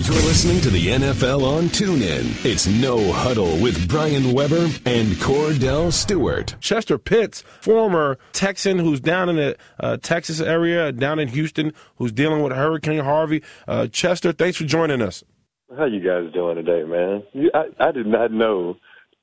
You're 0.00 0.14
listening 0.14 0.60
to 0.60 0.70
the 0.70 0.86
NFL 0.86 1.42
on 1.42 1.64
TuneIn. 1.64 2.44
It's 2.44 2.68
No 2.68 3.12
Huddle 3.12 3.58
with 3.60 3.88
Brian 3.88 4.32
Weber 4.32 4.66
and 4.86 5.08
Kordell 5.16 5.92
Stewart. 5.92 6.54
Chester 6.60 6.98
Pitts, 6.98 7.42
former 7.60 8.16
Texan 8.32 8.78
who's 8.78 9.00
down 9.00 9.28
in 9.28 9.34
the 9.34 9.56
uh, 9.80 9.96
Texas 9.96 10.40
area, 10.40 10.92
down 10.92 11.18
in 11.18 11.26
Houston, 11.26 11.72
who's 11.96 12.12
dealing 12.12 12.44
with 12.44 12.52
Hurricane 12.52 13.00
Harvey. 13.00 13.42
Uh, 13.66 13.88
Chester, 13.88 14.30
thanks 14.32 14.56
for 14.56 14.64
joining 14.64 15.02
us. 15.02 15.24
How 15.76 15.86
you 15.86 15.98
guys 16.00 16.32
doing 16.32 16.54
today, 16.54 16.84
man? 16.84 17.24
You, 17.32 17.50
I, 17.52 17.88
I 17.88 17.90
did 17.90 18.06
not 18.06 18.30
know 18.30 18.76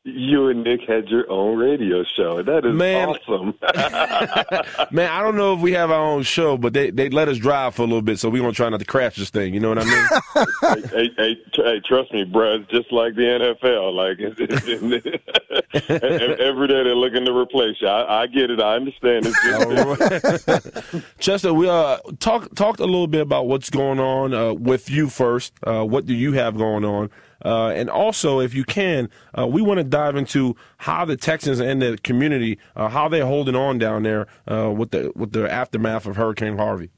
you 0.06 0.50
and 0.50 0.64
Nick 0.64 0.82
had 0.88 1.10
your 1.10 1.28
own 1.32 1.58
radio 1.58 2.04
show. 2.04 2.44
That 2.44 2.64
is 2.64 2.76
Man. 2.76 3.10
awesome. 3.10 3.56
Man, 4.96 5.10
I 5.10 5.24
don't 5.24 5.36
know 5.36 5.56
if 5.56 5.62
we 5.62 5.72
have 5.72 5.90
our 5.90 6.00
own 6.00 6.22
show, 6.22 6.58
but 6.58 6.74
they 6.74 6.92
they 6.92 7.10
let 7.10 7.28
us 7.28 7.40
drive 7.40 7.74
for 7.74 7.82
a 7.82 7.86
little 7.86 8.04
bit, 8.04 8.20
so 8.20 8.30
we're 8.30 8.42
gonna 8.42 8.54
try 8.54 8.70
not 8.70 8.78
to 8.80 8.86
crash 8.86 9.16
this 9.16 9.32
thing. 9.32 9.56
You 9.56 9.60
know 9.60 9.70
what 9.70 9.80
I 9.80 9.86
mean? 9.86 10.06
hey, 10.76 10.82
hey, 10.90 11.10
hey, 11.18 11.36
tr- 11.54 11.64
hey, 11.64 11.80
trust 11.84 12.14
me, 12.14 12.24
bro. 12.24 12.58
It's 12.58 12.70
just 12.70 12.92
like 12.92 13.16
the 13.16 13.56
NFL. 13.64 13.96
Like 13.96 14.20
it's, 14.20 14.36
it's, 14.40 14.64
every 16.40 16.68
day 16.68 16.84
they're 16.84 16.94
looking 16.96 17.26
to 17.26 17.36
replace 17.36 17.82
you. 17.82 17.88
I, 17.88 18.22
I 18.22 18.28
get 18.28 18.52
it. 18.52 18.62
I 18.62 18.76
understand. 18.76 19.26
It's 19.28 19.42
just 20.38 20.48
Chester, 21.18 21.52
we 21.52 21.68
uh 21.68 21.98
talk 22.20 22.54
talked 22.54 22.80
a 22.80 22.86
little 22.86 23.08
bit 23.08 23.22
about 23.22 23.48
what's 23.48 23.72
going 23.72 24.00
on 24.00 24.36
uh, 24.36 24.54
with 24.54 24.88
you 24.88 25.10
first. 25.10 25.54
Uh, 25.64 25.84
what 25.84 26.06
do 26.06 26.14
you 26.14 26.34
have 26.34 26.58
going 26.58 26.86
on? 26.86 27.10
Uh, 27.46 27.70
and 27.70 27.90
also, 27.92 28.40
if 28.40 28.56
you 28.56 28.64
can, 28.64 29.08
uh, 29.38 29.46
we 29.46 29.62
want 29.62 29.78
to 29.78 29.84
dive 29.84 30.16
into 30.16 30.56
how 30.78 31.06
the 31.06 31.16
Texans 31.16 31.60
and 31.60 31.80
the 31.82 31.98
community, 32.04 32.58
uh, 32.76 32.90
how 32.90 33.08
they're 33.08 33.26
holding 33.26 33.56
on 33.56 33.78
down 33.78 34.02
there 34.02 34.26
uh, 34.52 34.72
with 34.72 34.90
the 34.90 35.12
with 35.16 35.32
the 35.32 35.50
aftermath 35.50 36.08
of 36.08 36.16
Hurricane 36.16 36.58
Harvey. 36.58 36.90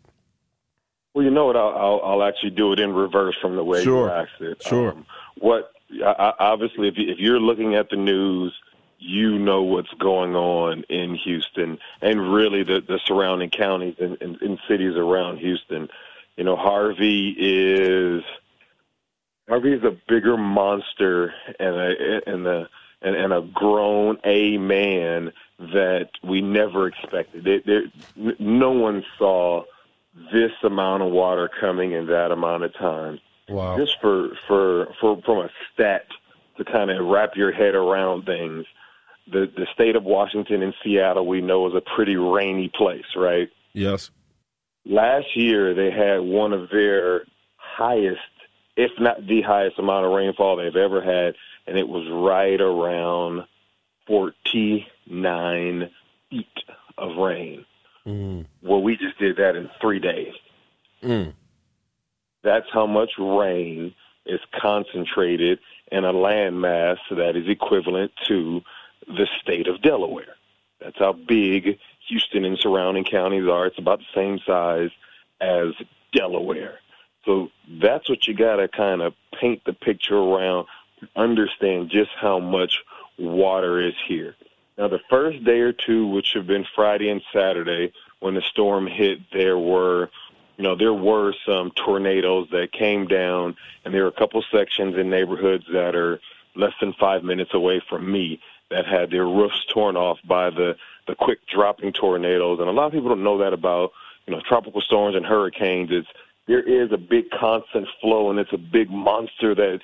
Well, 1.13 1.25
you 1.25 1.31
know 1.31 1.47
what? 1.47 1.57
I'll, 1.57 1.75
I'll, 1.75 2.01
I'll 2.03 2.23
actually 2.23 2.51
do 2.51 2.71
it 2.73 2.79
in 2.79 2.93
reverse 2.93 3.35
from 3.41 3.55
the 3.55 3.63
way 3.63 3.83
Sure. 3.83 4.07
you 4.07 4.13
asked 4.13 4.39
it. 4.41 4.63
Sure. 4.63 4.91
Um, 4.91 5.05
what? 5.39 5.71
I, 6.05 6.11
I, 6.11 6.33
obviously, 6.39 6.87
if, 6.87 6.97
you, 6.97 7.11
if 7.11 7.17
you're 7.19 7.39
looking 7.39 7.75
at 7.75 7.89
the 7.89 7.95
news, 7.97 8.53
you 8.99 9.37
know 9.37 9.63
what's 9.63 9.93
going 9.99 10.35
on 10.35 10.83
in 10.89 11.15
Houston 11.15 11.77
and 12.01 12.33
really 12.33 12.63
the, 12.63 12.81
the 12.81 12.99
surrounding 13.05 13.49
counties 13.49 13.95
and, 13.99 14.17
and, 14.21 14.41
and 14.41 14.59
cities 14.67 14.95
around 14.95 15.39
Houston. 15.39 15.89
You 16.35 16.43
know, 16.43 16.55
Harvey 16.55 17.35
is 17.37 18.23
Harvey 19.47 19.73
is 19.73 19.83
a 19.83 19.95
bigger 20.07 20.37
monster 20.37 21.33
and 21.59 21.75
a 21.75 22.21
and 22.25 22.47
a 22.47 22.69
and, 23.01 23.15
and 23.15 23.33
a 23.33 23.41
grown 23.53 24.17
a 24.23 24.57
man 24.57 25.31
that 25.59 26.09
we 26.23 26.41
never 26.41 26.87
expected. 26.87 27.43
There, 27.43 27.61
there, 27.65 28.33
no 28.39 28.71
one 28.71 29.03
saw 29.17 29.63
this 30.31 30.51
amount 30.63 31.03
of 31.03 31.11
water 31.11 31.49
coming 31.59 31.91
in 31.93 32.07
that 32.07 32.31
amount 32.31 32.63
of 32.63 32.73
time. 32.73 33.19
Wow. 33.49 33.77
Just 33.77 33.99
for 34.01 34.29
for 34.47 34.87
for 34.99 35.21
from 35.23 35.37
a 35.39 35.49
stat 35.73 36.05
to 36.57 36.65
kind 36.65 36.91
of 36.91 37.05
wrap 37.05 37.35
your 37.35 37.51
head 37.51 37.75
around 37.75 38.25
things. 38.25 38.65
The 39.31 39.51
the 39.55 39.67
state 39.73 39.95
of 39.95 40.03
Washington 40.03 40.61
and 40.61 40.73
Seattle 40.83 41.25
we 41.25 41.41
know 41.41 41.67
is 41.67 41.73
a 41.73 41.95
pretty 41.95 42.15
rainy 42.17 42.69
place, 42.75 43.05
right? 43.15 43.49
Yes. 43.73 44.09
Last 44.85 45.35
year 45.35 45.73
they 45.73 45.91
had 45.91 46.19
one 46.21 46.53
of 46.53 46.69
their 46.69 47.23
highest, 47.57 48.19
if 48.77 48.91
not 48.99 49.25
the 49.25 49.41
highest 49.41 49.79
amount 49.79 50.05
of 50.05 50.11
rainfall 50.11 50.55
they've 50.55 50.75
ever 50.75 51.01
had, 51.01 51.35
and 51.65 51.77
it 51.77 51.89
was 51.89 52.07
right 52.09 52.61
around 52.61 53.43
49 54.05 55.89
feet 56.29 56.45
of 56.97 57.17
rain. 57.17 57.65
Mm. 58.05 58.45
Well, 58.61 58.81
we 58.81 58.95
just 58.95 59.17
did 59.17 59.37
that 59.37 59.55
in 59.55 59.69
three 59.81 59.99
days. 59.99 60.33
Mm. 61.03 61.33
That's 62.43 62.67
how 62.71 62.85
much 62.85 63.11
rain 63.17 63.95
is 64.27 64.39
concentrated 64.61 65.59
in 65.91 66.05
a 66.05 66.13
landmass 66.13 66.97
that 67.09 67.35
is 67.35 67.49
equivalent 67.49 68.11
to 68.27 68.61
the 69.07 69.27
state 69.41 69.67
of 69.67 69.81
Delaware. 69.81 70.35
That's 70.79 70.99
how 70.99 71.13
big 71.13 71.79
Houston 72.09 72.45
and 72.45 72.59
surrounding 72.59 73.05
counties 73.05 73.47
are. 73.49 73.65
It's 73.65 73.79
about 73.79 73.99
the 73.99 74.05
same 74.13 74.39
size 74.45 74.91
as 75.41 75.73
Delaware. 76.13 76.79
So 77.27 77.49
that's 77.81 78.09
what 78.09 78.25
you 78.25 78.33
got 78.33 78.55
to 78.55 78.69
kind 78.69 79.01
of 79.01 79.13
paint 79.39 79.61
the 79.65 79.73
picture 79.73 80.17
around, 80.17 80.65
understand 81.15 81.89
just 81.91 82.09
how 82.19 82.39
much 82.39 82.81
water 83.19 83.85
is 83.85 83.93
here. 84.07 84.35
Now, 84.77 84.87
the 84.87 85.01
first 85.09 85.43
day 85.43 85.59
or 85.59 85.73
two, 85.73 86.07
which 86.07 86.33
have 86.33 86.47
been 86.47 86.65
Friday 86.73 87.09
and 87.09 87.21
Saturday, 87.33 87.91
when 88.21 88.33
the 88.33 88.41
storm 88.41 88.87
hit, 88.87 89.19
there 89.33 89.57
were, 89.57 90.09
you 90.55 90.63
know, 90.63 90.75
there 90.75 90.93
were 90.93 91.33
some 91.45 91.71
tornadoes 91.71 92.47
that 92.51 92.71
came 92.71 93.07
down, 93.07 93.57
and 93.83 93.93
there 93.93 94.03
were 94.03 94.09
a 94.09 94.19
couple 94.19 94.41
sections 94.49 94.95
in 94.95 95.09
neighborhoods 95.09 95.65
that 95.73 95.95
are 95.95 96.21
less 96.55 96.73
than 96.79 96.93
five 96.93 97.23
minutes 97.23 97.53
away 97.53 97.81
from 97.89 98.09
me 98.09 98.39
that 98.69 98.85
had 98.85 99.11
their 99.11 99.25
roofs 99.27 99.65
torn 99.65 99.97
off 99.97 100.19
by 100.25 100.49
the 100.49 100.75
the 101.07 101.15
quick 101.15 101.39
dropping 101.47 101.93
tornadoes. 101.93 102.59
And 102.59 102.67
a 102.67 102.71
lot 102.71 102.87
of 102.87 102.91
people 102.91 103.09
don't 103.09 103.23
know 103.23 103.37
that 103.37 103.53
about, 103.53 103.93
you 104.25 104.33
know, 104.33 104.41
tropical 104.41 104.81
storms 104.81 105.15
and 105.15 105.25
hurricanes. 105.25 105.89
It's 105.89 106.07
there 106.47 106.61
is 106.61 106.91
a 106.91 106.97
big 106.97 107.29
constant 107.29 107.87
flow, 108.01 108.29
and 108.29 108.39
it's 108.39 108.53
a 108.53 108.57
big 108.57 108.89
monster 108.89 109.53
that 109.55 109.79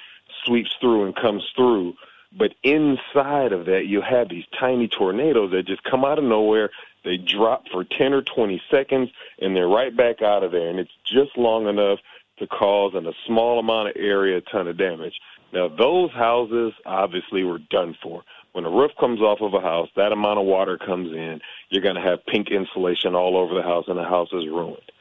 sweeps 0.46 0.74
through 0.80 1.06
and 1.06 1.16
comes 1.16 1.44
through. 1.56 1.94
But 2.36 2.56
inside 2.64 3.52
of 3.52 3.66
that, 3.66 3.86
you 3.86 4.02
have 4.02 4.30
these 4.30 4.46
tiny 4.60 4.88
tornadoes 4.88 5.52
that 5.52 5.68
just 5.68 5.84
come 5.84 6.04
out 6.04 6.18
of 6.18 6.24
nowhere. 6.24 6.72
They 7.04 7.18
drop 7.18 7.66
for 7.72 7.84
10 7.84 8.14
or 8.14 8.22
20 8.22 8.62
seconds, 8.72 9.10
and 9.40 9.56
they're 9.56 9.68
right 9.68 9.96
back 9.96 10.22
out 10.22 10.44
of 10.44 10.52
there. 10.52 10.70
And 10.70 10.80
it's 10.80 10.92
just 11.06 11.38
long 11.38 11.68
enough 11.68 12.00
to 12.40 12.48
cause, 12.48 12.94
in 12.96 13.06
a 13.06 13.14
small 13.28 13.60
amount 13.60 13.90
of 13.90 13.96
area, 13.98 14.38
a 14.38 14.42
ton 14.42 14.68
of 14.68 14.78
damage. 14.78 15.14
Now, 15.52 15.68
those 15.68 16.12
houses 16.12 16.74
obviously 16.86 17.44
were 17.44 17.60
done 17.70 17.96
for. 18.02 18.24
When 18.54 18.66
a 18.66 18.70
roof 18.70 18.92
comes 19.00 19.20
off 19.22 19.42
of 19.42 19.54
a 19.54 19.60
house, 19.60 19.90
that 19.96 20.12
amount 20.12 20.40
of 20.40 20.46
water 20.46 20.78
comes 20.78 21.12
in, 21.12 21.42
you're 21.70 21.84
going 21.84 21.96
to 21.96 22.02
have 22.02 22.26
pink 22.26 22.50
insulation 22.50 23.16
all 23.16 23.38
over 23.38 23.54
the 23.54 23.62
house, 23.62 23.86
and 23.88 23.98
the 23.98 24.04
house 24.04 24.30
is 24.32 24.48
ruined. 24.48 24.92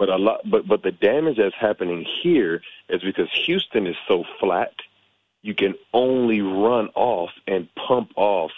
But 0.00 0.08
a 0.08 0.16
lot, 0.16 0.40
but 0.50 0.66
but 0.66 0.82
the 0.82 0.90
damage 0.90 1.36
that's 1.36 1.54
happening 1.54 2.04
here 2.22 2.60
is 2.88 3.02
because 3.02 3.28
Houston 3.46 3.86
is 3.86 3.96
so 4.08 4.24
flat 4.40 4.72
you 5.42 5.54
can 5.54 5.74
only 5.92 6.40
run 6.40 6.88
off 6.94 7.30
and 7.46 7.68
pump 7.74 8.10
off 8.16 8.50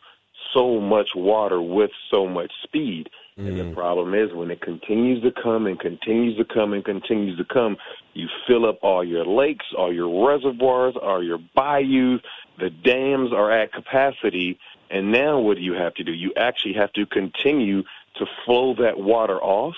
so 0.53 0.80
much 0.80 1.10
water 1.14 1.60
with 1.60 1.91
so 2.10 2.26
much 2.26 2.53
speed. 2.62 3.08
And 3.36 3.58
the 3.58 3.62
mm. 3.62 3.75
problem 3.75 4.14
is 4.14 4.32
when 4.34 4.50
it 4.50 4.60
continues 4.60 5.22
to 5.22 5.32
come 5.32 5.66
and 5.66 5.80
continues 5.80 6.36
to 6.36 6.44
come 6.44 6.75
and 6.75 6.84
continues 6.84 7.38
to 7.38 7.44
come, 7.44 7.78
you 8.12 8.28
fill 8.47 8.66
up 8.66 8.78
all 8.82 9.03
your 9.03 9.24
lakes, 9.24 9.64
all 9.76 9.92
your 9.92 10.28
reservoirs, 10.28 10.94
all 11.00 11.22
your 11.22 11.38
bayous, 11.56 12.20
the 12.59 12.69
dams 12.69 13.32
are 13.32 13.50
at 13.50 13.72
capacity, 13.72 14.59
and 14.91 15.10
now 15.10 15.38
what 15.38 15.56
do 15.56 15.62
you 15.62 15.72
have 15.72 15.94
to 15.94 16.04
do? 16.04 16.12
You 16.12 16.32
actually 16.36 16.74
have 16.74 16.92
to 16.92 17.06
continue 17.06 17.84
to 18.16 18.26
flow 18.44 18.74
that 18.74 18.98
water 18.98 19.42
off 19.42 19.76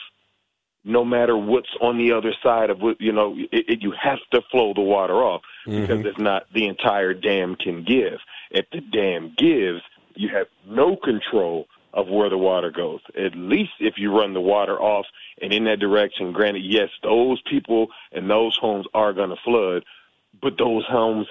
no 0.84 1.05
matter 1.05 1.37
what's 1.37 1.75
on 1.81 1.97
the 1.97 2.12
other 2.12 2.33
side 2.43 2.71
of 2.71 2.81
what 2.81 3.00
you 3.00 3.12
know 3.12 3.34
it, 3.50 3.65
it, 3.69 3.83
you 3.83 3.93
have 4.00 4.19
to 4.33 4.41
flow 4.50 4.75
the 4.75 4.83
water 4.83 5.15
off 5.15 5.43
because 5.65 5.89
mm-hmm. 5.89 6.06
if 6.06 6.19
not 6.19 6.45
the 6.53 6.67
entire 6.67 7.15
dam 7.15 7.56
can 7.56 7.83
give. 7.84 8.19
If 8.50 8.67
the 8.71 8.81
dam 8.81 9.34
gives 9.37 9.81
you 10.15 10.28
have 10.28 10.47
no 10.67 10.97
control 10.97 11.67
of 11.93 12.09
where 12.09 12.28
the 12.28 12.39
water 12.39 12.71
goes. 12.71 13.00
At 13.17 13.37
least 13.37 13.73
if 13.81 13.94
you 13.97 14.17
run 14.17 14.34
the 14.34 14.41
water 14.41 14.81
off 14.81 15.06
and 15.41 15.53
in 15.53 15.65
that 15.65 15.81
direction 15.81 16.33
granted 16.33 16.65
yes 16.65 16.89
those 17.03 17.41
people 17.50 17.89
and 18.12 18.28
those 18.28 18.56
homes 18.61 18.87
are 18.94 19.12
going 19.12 19.31
to 19.31 19.37
flood 19.44 19.84
but 20.43 20.59
those 20.59 20.84
homes 20.89 21.27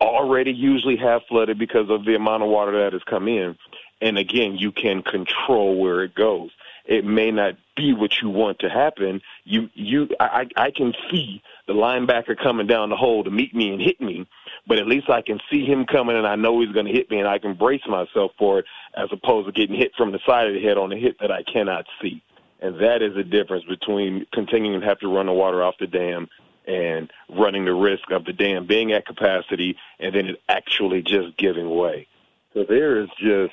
already 0.00 0.52
usually 0.52 0.96
have 0.96 1.22
flooded 1.28 1.58
because 1.58 1.88
of 1.88 2.04
the 2.04 2.14
amount 2.14 2.42
of 2.42 2.50
water 2.50 2.84
that 2.84 2.92
has 2.92 3.02
come 3.08 3.26
in. 3.26 3.56
And 4.00 4.18
again 4.18 4.56
you 4.56 4.70
can 4.70 5.02
control 5.02 5.80
where 5.80 6.04
it 6.04 6.14
goes 6.14 6.50
it 6.86 7.04
may 7.04 7.30
not 7.30 7.54
be 7.76 7.92
what 7.92 8.20
you 8.22 8.30
want 8.30 8.58
to 8.60 8.68
happen. 8.68 9.20
You, 9.44 9.68
you, 9.74 10.08
I, 10.20 10.46
I 10.56 10.70
can 10.70 10.92
see 11.10 11.42
the 11.66 11.72
linebacker 11.72 12.36
coming 12.40 12.66
down 12.66 12.90
the 12.90 12.96
hole 12.96 13.24
to 13.24 13.30
meet 13.30 13.54
me 13.54 13.70
and 13.70 13.80
hit 13.80 14.00
me, 14.00 14.26
but 14.66 14.78
at 14.78 14.86
least 14.86 15.10
I 15.10 15.22
can 15.22 15.40
see 15.50 15.64
him 15.64 15.84
coming 15.84 16.16
and 16.16 16.26
I 16.26 16.36
know 16.36 16.60
he's 16.60 16.72
going 16.72 16.86
to 16.86 16.92
hit 16.92 17.10
me 17.10 17.18
and 17.18 17.28
I 17.28 17.38
can 17.38 17.54
brace 17.54 17.86
myself 17.86 18.32
for 18.38 18.60
it 18.60 18.66
as 18.96 19.08
opposed 19.12 19.46
to 19.46 19.52
getting 19.52 19.76
hit 19.76 19.92
from 19.96 20.12
the 20.12 20.20
side 20.26 20.48
of 20.48 20.54
the 20.54 20.62
head 20.62 20.78
on 20.78 20.92
a 20.92 20.96
hit 20.96 21.18
that 21.20 21.30
I 21.30 21.42
cannot 21.42 21.86
see. 22.00 22.22
And 22.60 22.80
that 22.80 23.02
is 23.02 23.14
the 23.14 23.24
difference 23.24 23.64
between 23.64 24.26
continuing 24.32 24.80
to 24.80 24.86
have 24.86 25.00
to 25.00 25.14
run 25.14 25.26
the 25.26 25.32
water 25.32 25.62
off 25.62 25.74
the 25.78 25.86
dam 25.86 26.28
and 26.66 27.10
running 27.28 27.64
the 27.64 27.74
risk 27.74 28.10
of 28.10 28.24
the 28.24 28.32
dam 28.32 28.66
being 28.66 28.92
at 28.92 29.06
capacity 29.06 29.76
and 30.00 30.14
then 30.14 30.26
it 30.26 30.42
actually 30.48 31.02
just 31.02 31.36
giving 31.36 31.68
way. 31.68 32.06
So 32.54 32.64
there 32.64 33.00
is 33.00 33.08
just 33.18 33.52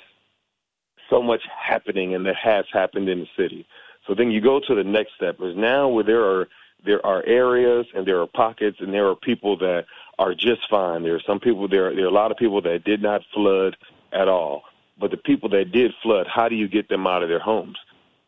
so 1.09 1.21
much 1.21 1.41
happening 1.47 2.15
and 2.15 2.25
that 2.25 2.35
has 2.35 2.65
happened 2.71 3.09
in 3.09 3.19
the 3.19 3.27
city. 3.37 3.65
So 4.07 4.13
then 4.13 4.31
you 4.31 4.41
go 4.41 4.59
to 4.59 4.75
the 4.75 4.83
next 4.83 5.13
step 5.15 5.37
is 5.41 5.55
now 5.55 5.87
where 5.87 6.03
there 6.03 6.23
are 6.23 6.47
there 6.85 7.05
are 7.05 7.23
areas 7.25 7.85
and 7.95 8.05
there 8.05 8.19
are 8.19 8.27
pockets 8.27 8.77
and 8.81 8.93
there 8.93 9.07
are 9.07 9.15
people 9.15 9.57
that 9.57 9.85
are 10.19 10.33
just 10.33 10.69
fine. 10.69 11.03
There 11.03 11.15
are 11.15 11.21
some 11.25 11.39
people 11.39 11.67
there 11.67 11.93
there 11.95 12.05
are 12.05 12.09
a 12.09 12.11
lot 12.11 12.31
of 12.31 12.37
people 12.37 12.61
that 12.61 12.83
did 12.83 13.01
not 13.01 13.21
flood 13.33 13.77
at 14.11 14.27
all. 14.27 14.63
But 14.99 15.11
the 15.11 15.17
people 15.17 15.49
that 15.49 15.71
did 15.71 15.91
flood, 16.03 16.27
how 16.27 16.49
do 16.49 16.55
you 16.55 16.67
get 16.67 16.87
them 16.87 17.07
out 17.07 17.23
of 17.23 17.29
their 17.29 17.39
homes? 17.39 17.77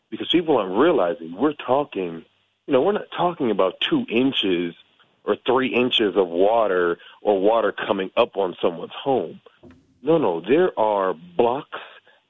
Because 0.10 0.30
people 0.32 0.58
aren't 0.58 0.78
realizing 0.78 1.36
we're 1.36 1.54
talking 1.54 2.26
you 2.68 2.74
know, 2.74 2.82
we're 2.82 2.94
not 2.94 3.12
talking 3.16 3.52
about 3.52 3.80
two 3.80 4.06
inches 4.10 4.74
or 5.24 5.38
three 5.46 5.74
inches 5.74 6.16
of 6.16 6.28
water 6.28 6.98
or 7.22 7.40
water 7.40 7.72
coming 7.72 8.10
up 8.18 8.38
on 8.38 8.56
someone's 8.62 8.94
home. 8.94 9.42
No, 10.02 10.18
no, 10.18 10.42
there 10.42 10.78
are 10.80 11.14
blocks 11.14 11.80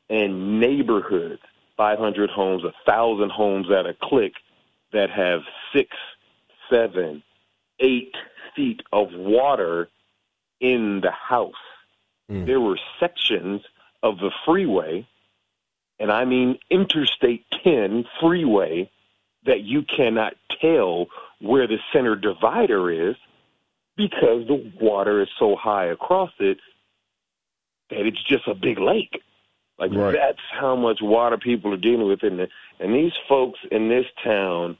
and 0.09 0.59
neighborhoods, 0.59 1.41
500 1.77 2.29
homes, 2.29 2.63
a 2.63 2.73
thousand 2.85 3.31
homes 3.31 3.67
at 3.71 3.85
a 3.85 3.95
click 4.01 4.33
that 4.93 5.09
have 5.09 5.41
six, 5.73 5.95
seven, 6.69 7.23
eight 7.79 8.15
feet 8.55 8.81
of 8.93 9.09
water 9.13 9.89
in 10.61 11.01
the 11.01 11.11
house. 11.11 11.53
Mm. 12.31 12.45
There 12.45 12.59
were 12.59 12.79
sections 12.99 13.61
of 14.01 14.17
the 14.17 14.31
freeway, 14.45 15.07
and 15.99 16.11
I 16.11 16.25
mean 16.25 16.59
Interstate 16.69 17.45
10 17.63 18.05
freeway, 18.21 18.89
that 19.45 19.61
you 19.61 19.83
cannot 19.83 20.33
tell 20.61 21.07
where 21.39 21.67
the 21.67 21.77
center 21.93 22.15
divider 22.15 23.09
is 23.09 23.15
because 23.95 24.47
the 24.47 24.71
water 24.79 25.21
is 25.21 25.29
so 25.39 25.55
high 25.55 25.85
across 25.85 26.31
it 26.39 26.57
that 27.89 28.05
it's 28.05 28.23
just 28.23 28.47
a 28.47 28.55
big 28.55 28.79
lake. 28.79 29.21
Like 29.77 29.91
right. 29.93 30.13
that's 30.13 30.39
how 30.57 30.75
much 30.75 30.99
water 31.01 31.37
people 31.37 31.73
are 31.73 31.77
dealing 31.77 32.07
with 32.07 32.23
in 32.23 32.37
the, 32.37 32.47
and 32.79 32.93
these 32.93 33.11
folks 33.27 33.59
in 33.71 33.89
this 33.89 34.05
town 34.23 34.77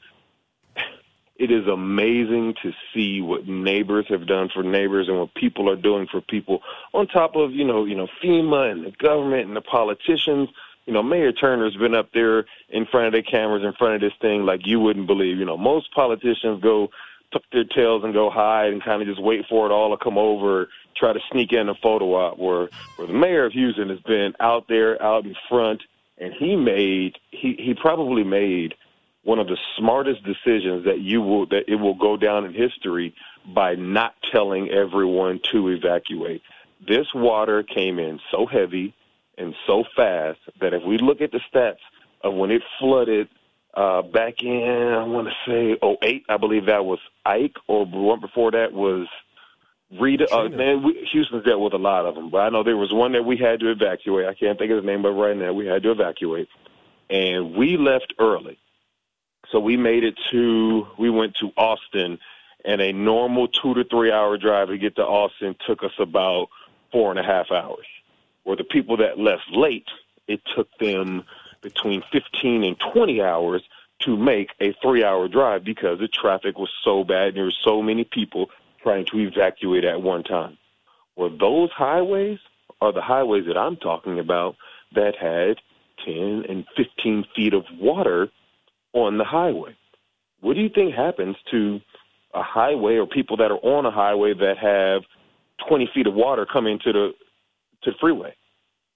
it 1.38 1.50
is 1.50 1.66
amazing 1.66 2.54
to 2.62 2.72
see 2.94 3.20
what 3.20 3.46
neighbors 3.46 4.06
have 4.08 4.26
done 4.26 4.48
for 4.52 4.62
neighbors 4.62 5.08
and 5.08 5.18
what 5.18 5.34
people 5.34 5.68
are 5.68 5.76
doing 5.76 6.06
for 6.10 6.20
people 6.20 6.62
on 6.94 7.06
top 7.06 7.36
of, 7.36 7.52
you 7.52 7.64
know, 7.64 7.84
you 7.84 7.94
know, 7.94 8.08
FEMA 8.22 8.70
and 8.72 8.86
the 8.86 8.90
government 8.92 9.46
and 9.46 9.56
the 9.56 9.60
politicians. 9.60 10.48
You 10.86 10.92
know, 10.92 11.02
Mayor 11.02 11.32
Turner's 11.32 11.76
been 11.76 11.94
up 11.94 12.10
there 12.14 12.46
in 12.70 12.86
front 12.86 13.08
of 13.08 13.12
the 13.12 13.22
cameras 13.22 13.64
in 13.64 13.72
front 13.74 13.96
of 13.96 14.00
this 14.00 14.16
thing 14.20 14.46
like 14.46 14.66
you 14.66 14.80
wouldn't 14.80 15.06
believe. 15.06 15.38
You 15.38 15.44
know, 15.44 15.58
most 15.58 15.92
politicians 15.94 16.62
go 16.62 16.88
tuck 17.32 17.42
their 17.52 17.64
tails 17.64 18.02
and 18.04 18.14
go 18.14 18.30
hide 18.30 18.72
and 18.72 18.82
kind 18.82 19.02
of 19.02 19.08
just 19.08 19.22
wait 19.22 19.44
for 19.48 19.66
it 19.66 19.72
all 19.72 19.96
to 19.96 20.02
come 20.02 20.16
over, 20.16 20.68
try 20.98 21.12
to 21.12 21.20
sneak 21.30 21.52
in 21.52 21.68
a 21.68 21.74
photo 21.74 22.14
op. 22.14 22.38
Where 22.38 22.68
where 22.96 23.06
the 23.06 23.14
mayor 23.14 23.44
of 23.44 23.52
Houston 23.52 23.88
has 23.88 24.00
been 24.00 24.34
out 24.40 24.66
there, 24.68 25.00
out 25.02 25.24
in 25.24 25.34
front, 25.48 25.82
and 26.18 26.32
he 26.32 26.56
made 26.56 27.18
he 27.30 27.56
he 27.58 27.74
probably 27.74 28.24
made 28.24 28.74
one 29.22 29.38
of 29.40 29.48
the 29.48 29.58
smartest 29.76 30.22
decisions 30.22 30.84
that 30.84 31.00
you 31.00 31.20
will 31.20 31.46
that 31.46 31.64
it 31.68 31.76
will 31.76 31.94
go 31.94 32.16
down 32.16 32.44
in 32.44 32.54
history 32.54 33.14
by 33.54 33.74
not 33.74 34.14
telling 34.32 34.70
everyone 34.70 35.40
to 35.52 35.68
evacuate. 35.68 36.42
This 36.86 37.06
water 37.14 37.62
came 37.62 37.98
in 37.98 38.20
so 38.30 38.46
heavy 38.46 38.94
and 39.38 39.54
so 39.66 39.84
fast 39.94 40.38
that 40.60 40.74
if 40.74 40.82
we 40.82 40.98
look 40.98 41.20
at 41.20 41.32
the 41.32 41.40
stats 41.52 41.78
of 42.22 42.34
when 42.34 42.50
it 42.50 42.62
flooded 42.78 43.28
uh, 43.74 44.02
back 44.02 44.42
in, 44.42 44.94
I 44.94 45.04
want 45.04 45.28
to 45.28 45.50
say 45.50 45.78
08, 45.82 46.24
I 46.28 46.36
believe 46.38 46.66
that 46.66 46.84
was 46.84 46.98
Ike, 47.24 47.56
or 47.66 47.84
one 47.84 48.20
before 48.20 48.52
that 48.52 48.72
was 48.72 49.06
Rita. 50.00 50.32
Uh, 50.32 50.48
man, 50.48 50.82
we, 50.82 51.06
Houston's 51.12 51.44
dealt 51.44 51.60
with 51.60 51.72
a 51.72 51.78
lot 51.78 52.06
of 52.06 52.14
them, 52.14 52.30
but 52.30 52.38
I 52.38 52.48
know 52.48 52.62
there 52.62 52.76
was 52.76 52.92
one 52.92 53.12
that 53.12 53.24
we 53.24 53.36
had 53.36 53.60
to 53.60 53.70
evacuate. 53.70 54.26
I 54.26 54.34
can't 54.34 54.58
think 54.58 54.70
of 54.70 54.82
the 54.82 54.86
name 54.86 55.04
of 55.04 55.16
it 55.16 55.18
right 55.18 55.36
now. 55.36 55.52
We 55.52 55.66
had 55.66 55.82
to 55.82 55.90
evacuate, 55.90 56.48
and 57.10 57.54
we 57.54 57.76
left 57.76 58.14
early. 58.18 58.58
So 59.50 59.60
we 59.60 59.76
made 59.76 60.04
it 60.04 60.18
to, 60.32 60.86
we 60.98 61.10
went 61.10 61.36
to 61.36 61.50
Austin, 61.56 62.18
and 62.64 62.80
a 62.80 62.92
normal 62.92 63.48
two 63.48 63.74
to 63.74 63.84
three 63.84 64.10
hour 64.10 64.36
drive 64.36 64.68
to 64.68 64.78
get 64.78 64.96
to 64.96 65.02
Austin 65.02 65.54
took 65.66 65.82
us 65.82 65.92
about 65.98 66.48
four 66.90 67.10
and 67.10 67.18
a 67.18 67.22
half 67.22 67.50
hours. 67.50 67.86
Where 68.44 68.56
the 68.56 68.64
people 68.64 68.96
that 68.98 69.18
left 69.18 69.44
late, 69.52 69.88
it 70.26 70.40
took 70.54 70.68
them 70.78 71.24
between 71.62 72.02
15 72.12 72.64
and 72.64 72.76
20 72.92 73.22
hours 73.22 73.62
to 74.00 74.16
make 74.16 74.50
a 74.60 74.72
three 74.82 75.04
hour 75.04 75.28
drive 75.28 75.64
because 75.64 75.98
the 75.98 76.08
traffic 76.08 76.58
was 76.58 76.70
so 76.84 77.04
bad 77.04 77.28
and 77.28 77.36
there 77.36 77.44
were 77.44 77.52
so 77.64 77.82
many 77.82 78.04
people 78.04 78.50
trying 78.86 79.04
to 79.04 79.18
evacuate 79.18 79.84
at 79.84 80.00
one 80.00 80.22
time. 80.22 80.56
Well, 81.16 81.36
those 81.36 81.70
highways 81.72 82.38
are 82.80 82.92
the 82.92 83.02
highways 83.02 83.46
that 83.48 83.56
I'm 83.56 83.76
talking 83.76 84.20
about 84.20 84.54
that 84.94 85.14
had 85.20 85.56
10 86.04 86.44
and 86.48 86.64
15 86.76 87.24
feet 87.34 87.52
of 87.52 87.64
water 87.80 88.28
on 88.92 89.18
the 89.18 89.24
highway. 89.24 89.74
What 90.40 90.54
do 90.54 90.60
you 90.60 90.68
think 90.68 90.94
happens 90.94 91.34
to 91.50 91.80
a 92.32 92.44
highway 92.44 92.94
or 92.96 93.08
people 93.08 93.38
that 93.38 93.50
are 93.50 93.58
on 93.58 93.86
a 93.86 93.90
highway 93.90 94.34
that 94.34 94.56
have 94.58 95.02
20 95.68 95.90
feet 95.92 96.06
of 96.06 96.14
water 96.14 96.46
coming 96.46 96.78
to 96.84 96.92
the 96.92 97.14
to 97.82 97.90
the 97.90 97.96
freeway? 98.00 98.36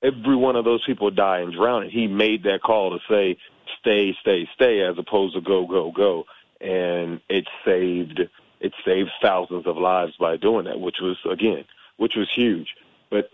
Every 0.04 0.36
one 0.36 0.54
of 0.54 0.64
those 0.64 0.84
people 0.86 1.10
die 1.10 1.40
and 1.40 1.52
drown. 1.52 1.82
And 1.82 1.90
he 1.90 2.06
made 2.06 2.44
that 2.44 2.62
call 2.62 2.90
to 2.90 2.98
say, 3.08 3.36
"Stay, 3.80 4.16
stay, 4.20 4.48
stay," 4.54 4.82
as 4.82 4.96
opposed 4.98 5.34
to 5.34 5.40
"Go, 5.40 5.66
go, 5.66 5.90
go." 5.90 6.26
And 6.60 7.20
it 7.28 7.46
saved 7.64 8.20
it 8.60 8.72
saved 8.84 9.10
thousands 9.22 9.66
of 9.66 9.76
lives 9.76 10.12
by 10.18 10.36
doing 10.36 10.66
that, 10.66 10.80
which 10.80 10.96
was 11.00 11.16
again, 11.30 11.64
which 11.96 12.14
was 12.16 12.28
huge. 12.34 12.68
But 13.10 13.30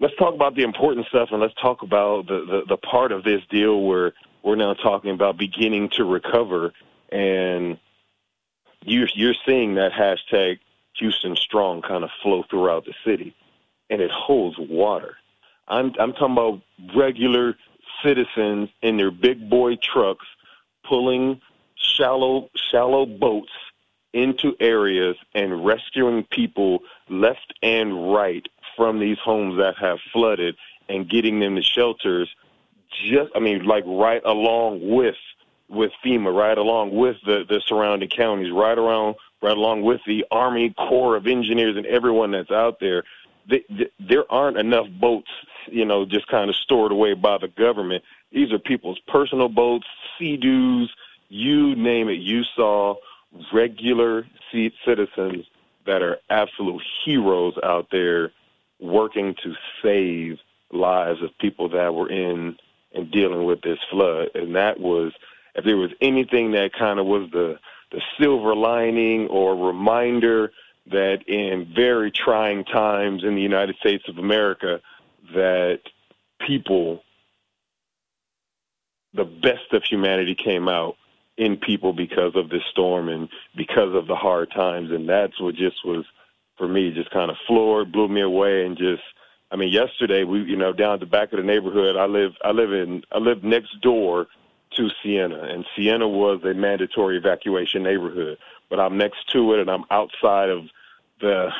let's 0.00 0.16
talk 0.16 0.34
about 0.34 0.56
the 0.56 0.62
important 0.62 1.06
stuff 1.06 1.28
and 1.30 1.40
let's 1.40 1.54
talk 1.54 1.82
about 1.82 2.26
the, 2.26 2.44
the, 2.44 2.62
the 2.70 2.76
part 2.76 3.12
of 3.12 3.24
this 3.24 3.40
deal 3.50 3.80
where 3.80 4.12
we're 4.42 4.56
now 4.56 4.74
talking 4.74 5.12
about 5.12 5.38
beginning 5.38 5.90
to 5.90 6.04
recover, 6.04 6.72
and 7.10 7.78
you're 8.84 9.08
you're 9.14 9.34
seeing 9.46 9.76
that 9.76 9.92
hashtag 9.92 10.58
Houston 10.98 11.36
Strong 11.36 11.82
kind 11.82 12.04
of 12.04 12.10
flow 12.22 12.44
throughout 12.50 12.84
the 12.84 12.94
city, 13.04 13.34
and 13.88 14.02
it 14.02 14.10
holds 14.10 14.56
water. 14.58 15.16
I'm 15.68 15.92
I'm 15.98 16.12
talking 16.12 16.32
about 16.32 16.60
regular 16.96 17.56
citizens 18.04 18.68
in 18.82 18.96
their 18.96 19.12
big 19.12 19.48
boy 19.48 19.76
trucks 19.76 20.26
pulling 20.88 21.40
shallow 21.76 22.50
shallow 22.70 23.06
boats 23.06 23.52
into 24.12 24.54
areas 24.60 25.16
and 25.34 25.64
rescuing 25.64 26.24
people 26.24 26.80
left 27.08 27.54
and 27.62 28.12
right 28.12 28.46
from 28.76 28.98
these 28.98 29.18
homes 29.18 29.58
that 29.58 29.76
have 29.78 29.98
flooded 30.12 30.56
and 30.88 31.08
getting 31.08 31.40
them 31.40 31.56
to 31.56 31.62
shelters 31.62 32.28
just 33.10 33.30
I 33.34 33.38
mean 33.38 33.64
like 33.64 33.84
right 33.86 34.22
along 34.24 34.80
with 34.88 35.16
with 35.68 35.92
FEMA, 36.04 36.34
right 36.34 36.58
along 36.58 36.94
with 36.94 37.16
the 37.24 37.44
the 37.48 37.60
surrounding 37.66 38.08
counties, 38.08 38.52
right 38.52 38.76
around 38.76 39.16
right 39.40 39.56
along 39.56 39.82
with 39.82 40.00
the 40.06 40.24
Army 40.30 40.70
Corps 40.70 41.16
of 41.16 41.26
Engineers 41.26 41.76
and 41.76 41.86
everyone 41.86 42.30
that's 42.32 42.50
out 42.50 42.78
there. 42.80 43.04
There 43.98 44.30
aren't 44.30 44.56
enough 44.56 44.86
boats, 44.88 45.30
you 45.66 45.84
know, 45.84 46.04
just 46.04 46.28
kind 46.28 46.48
of 46.48 46.54
stored 46.54 46.92
away 46.92 47.14
by 47.14 47.38
the 47.38 47.48
government. 47.48 48.04
These 48.30 48.52
are 48.52 48.58
people's 48.58 49.00
personal 49.08 49.48
boats, 49.48 49.86
sea-doos, 50.16 50.94
you 51.28 51.74
name 51.74 52.08
it. 52.08 52.20
You 52.20 52.44
saw 52.54 52.94
regular 53.52 54.26
citizens 54.84 55.46
that 55.86 56.02
are 56.02 56.18
absolute 56.30 56.82
heroes 57.04 57.54
out 57.62 57.88
there 57.90 58.30
working 58.80 59.34
to 59.42 59.54
save 59.82 60.38
lives 60.70 61.22
of 61.22 61.30
people 61.38 61.68
that 61.68 61.94
were 61.94 62.10
in 62.10 62.56
and 62.94 63.10
dealing 63.10 63.44
with 63.44 63.62
this 63.62 63.78
flood. 63.90 64.28
And 64.34 64.54
that 64.54 64.78
was, 64.78 65.12
if 65.54 65.64
there 65.64 65.76
was 65.76 65.90
anything 66.00 66.52
that 66.52 66.72
kind 66.72 66.98
of 66.98 67.06
was 67.06 67.30
the 67.32 67.58
the 67.90 68.00
silver 68.18 68.56
lining 68.56 69.28
or 69.28 69.54
reminder 69.54 70.50
that 70.86 71.28
in 71.28 71.70
very 71.74 72.10
trying 72.10 72.64
times 72.64 73.22
in 73.22 73.34
the 73.34 73.42
United 73.42 73.76
States 73.76 74.04
of 74.08 74.16
America, 74.16 74.80
that 75.34 75.80
people, 76.40 77.04
the 79.12 79.24
best 79.24 79.72
of 79.72 79.84
humanity 79.84 80.34
came 80.34 80.68
out 80.68 80.96
in 81.38 81.56
people 81.56 81.92
because 81.92 82.32
of 82.36 82.50
this 82.50 82.62
storm 82.70 83.08
and 83.08 83.28
because 83.56 83.94
of 83.94 84.06
the 84.06 84.14
hard 84.14 84.50
times. 84.50 84.90
And 84.90 85.08
that's 85.08 85.40
what 85.40 85.54
just 85.54 85.76
was, 85.84 86.04
for 86.58 86.68
me, 86.68 86.92
just 86.92 87.10
kind 87.10 87.30
of 87.30 87.36
floored, 87.46 87.92
blew 87.92 88.08
me 88.08 88.20
away, 88.20 88.64
and 88.64 88.76
just 88.76 89.02
I 89.52 89.56
mean, 89.56 89.70
yesterday 89.70 90.24
we, 90.24 90.40
you 90.44 90.56
know, 90.56 90.72
down 90.72 90.94
at 90.94 91.00
the 91.00 91.06
back 91.06 91.32
of 91.32 91.36
the 91.36 91.44
neighborhood, 91.44 91.94
I 91.96 92.06
live, 92.06 92.32
I 92.42 92.52
live 92.52 92.72
in, 92.72 93.02
I 93.12 93.18
live 93.18 93.44
next 93.44 93.78
door 93.82 94.26
to 94.76 94.88
Sienna, 95.02 95.42
and 95.42 95.66
Sienna 95.76 96.08
was 96.08 96.42
a 96.44 96.54
mandatory 96.54 97.18
evacuation 97.18 97.82
neighborhood. 97.82 98.38
But 98.70 98.80
I'm 98.80 98.96
next 98.96 99.30
to 99.32 99.52
it, 99.52 99.60
and 99.60 99.70
I'm 99.70 99.84
outside 99.90 100.48
of 100.48 100.64
the, 101.20 101.50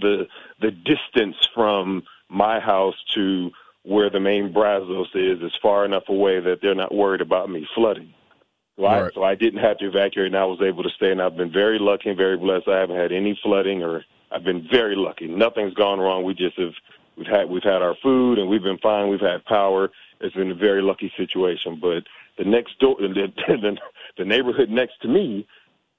the, 0.00 0.26
the 0.62 0.70
distance 0.70 1.36
from 1.54 2.04
my 2.30 2.58
house 2.58 2.96
to 3.14 3.50
where 3.82 4.08
the 4.08 4.20
main 4.20 4.50
Brazos 4.50 5.08
is 5.14 5.42
is 5.42 5.52
far 5.60 5.84
enough 5.84 6.08
away 6.08 6.40
that 6.40 6.60
they're 6.62 6.74
not 6.74 6.94
worried 6.94 7.20
about 7.20 7.50
me 7.50 7.66
flooding. 7.74 8.14
So, 8.78 8.84
right. 8.84 9.02
I, 9.02 9.10
so 9.14 9.22
I 9.24 9.34
didn't 9.34 9.60
have 9.60 9.78
to 9.78 9.88
evacuate, 9.88 10.28
and 10.28 10.36
I 10.36 10.44
was 10.44 10.62
able 10.62 10.84
to 10.84 10.90
stay. 10.90 11.10
And 11.10 11.20
I've 11.20 11.36
been 11.36 11.52
very 11.52 11.78
lucky 11.78 12.10
and 12.10 12.16
very 12.16 12.36
blessed. 12.36 12.68
I 12.68 12.78
haven't 12.78 12.96
had 12.96 13.12
any 13.12 13.38
flooding 13.42 13.82
or 13.82 14.04
I've 14.30 14.44
been 14.44 14.66
very 14.70 14.94
lucky. 14.94 15.26
Nothing's 15.26 15.74
gone 15.74 15.98
wrong. 15.98 16.22
We 16.22 16.34
just 16.34 16.58
have 16.58 16.74
we've 17.16 17.26
had 17.26 17.48
we've 17.48 17.62
had 17.62 17.82
our 17.82 17.96
food 18.02 18.38
and 18.38 18.48
we've 18.48 18.62
been 18.62 18.78
fine. 18.78 19.08
We've 19.08 19.20
had 19.20 19.44
power. 19.44 19.90
It's 20.20 20.34
been 20.34 20.50
a 20.50 20.54
very 20.54 20.82
lucky 20.82 21.12
situation. 21.16 21.78
But 21.80 22.04
the 22.36 22.44
next 22.44 22.78
door, 22.78 22.96
the, 23.00 23.32
the, 23.48 23.76
the 24.16 24.24
neighborhood 24.24 24.70
next 24.70 25.00
to 25.02 25.08
me, 25.08 25.46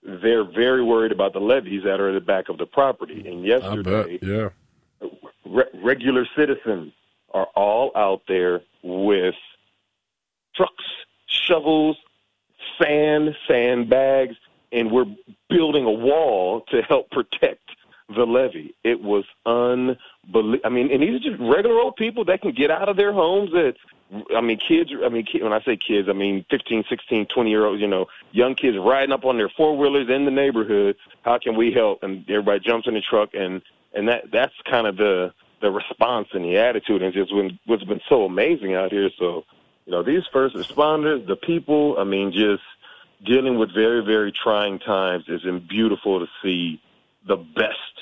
they're 0.03 0.45
very 0.45 0.83
worried 0.83 1.11
about 1.11 1.33
the 1.33 1.39
levees 1.39 1.83
that 1.83 1.99
are 1.99 2.09
at 2.09 2.13
the 2.13 2.21
back 2.21 2.49
of 2.49 2.57
the 2.57 2.65
property. 2.65 3.27
And 3.27 3.45
yesterday, 3.45 4.19
yeah, 4.21 4.49
re- 5.45 5.69
regular 5.83 6.25
citizens 6.37 6.93
are 7.33 7.47
all 7.55 7.91
out 7.95 8.21
there 8.27 8.61
with 8.81 9.35
trucks, 10.55 10.85
shovels, 11.27 11.97
sand, 12.81 13.35
sandbags, 13.47 14.35
and 14.71 14.91
we're 14.91 15.05
building 15.49 15.85
a 15.85 15.91
wall 15.91 16.61
to 16.69 16.81
help 16.81 17.09
protect 17.11 17.61
the 18.15 18.25
levee. 18.25 18.73
It 18.83 19.01
was 19.01 19.25
unbelievable. 19.45 20.59
I 20.63 20.69
mean, 20.69 20.91
and 20.91 21.01
these 21.01 21.15
are 21.15 21.29
just 21.31 21.39
regular 21.39 21.75
old 21.75 21.95
people 21.95 22.25
that 22.25 22.41
can 22.41 22.51
get 22.51 22.71
out 22.71 22.89
of 22.89 22.97
their 22.97 23.13
homes 23.13 23.51
that 23.51 23.75
I 24.35 24.41
mean, 24.41 24.57
kids. 24.57 24.91
I 25.03 25.09
mean, 25.09 25.25
when 25.41 25.53
I 25.53 25.61
say 25.61 25.77
kids, 25.77 26.09
I 26.09 26.13
mean 26.13 26.43
15, 26.49 26.83
16, 26.89 27.27
20 27.27 27.49
year 27.49 27.65
olds. 27.65 27.81
You 27.81 27.87
know, 27.87 28.07
young 28.31 28.55
kids 28.55 28.77
riding 28.77 29.11
up 29.11 29.25
on 29.25 29.37
their 29.37 29.49
four 29.49 29.77
wheelers 29.77 30.09
in 30.09 30.25
the 30.25 30.31
neighborhood. 30.31 30.95
How 31.21 31.37
can 31.37 31.55
we 31.55 31.71
help? 31.71 32.01
And 32.01 32.27
everybody 32.29 32.59
jumps 32.59 32.87
in 32.87 32.95
the 32.95 33.01
truck, 33.01 33.29
and 33.33 33.61
and 33.93 34.07
that 34.07 34.31
that's 34.31 34.53
kind 34.69 34.87
of 34.87 34.97
the 34.97 35.31
the 35.61 35.69
response 35.69 36.29
and 36.33 36.43
the 36.43 36.57
attitude, 36.57 37.03
and 37.03 37.13
just 37.13 37.31
been, 37.31 37.59
what's 37.65 37.83
been 37.83 38.01
so 38.07 38.23
amazing 38.23 38.73
out 38.73 38.91
here. 38.91 39.09
So, 39.19 39.43
you 39.89 39.95
know, 39.95 40.03
these 40.03 40.21
first 40.31 40.55
responders, 40.55 41.25
the 41.25 41.35
people. 41.35 41.95
I 41.97 42.03
mean, 42.03 42.31
just 42.31 42.61
dealing 43.25 43.57
with 43.57 43.73
very 43.73 44.05
very 44.05 44.31
trying 44.31 44.77
times 44.77 45.23
is 45.27 45.41
beautiful 45.67 46.19
to 46.19 46.27
see 46.43 46.79
the 47.27 47.37
best 47.37 47.95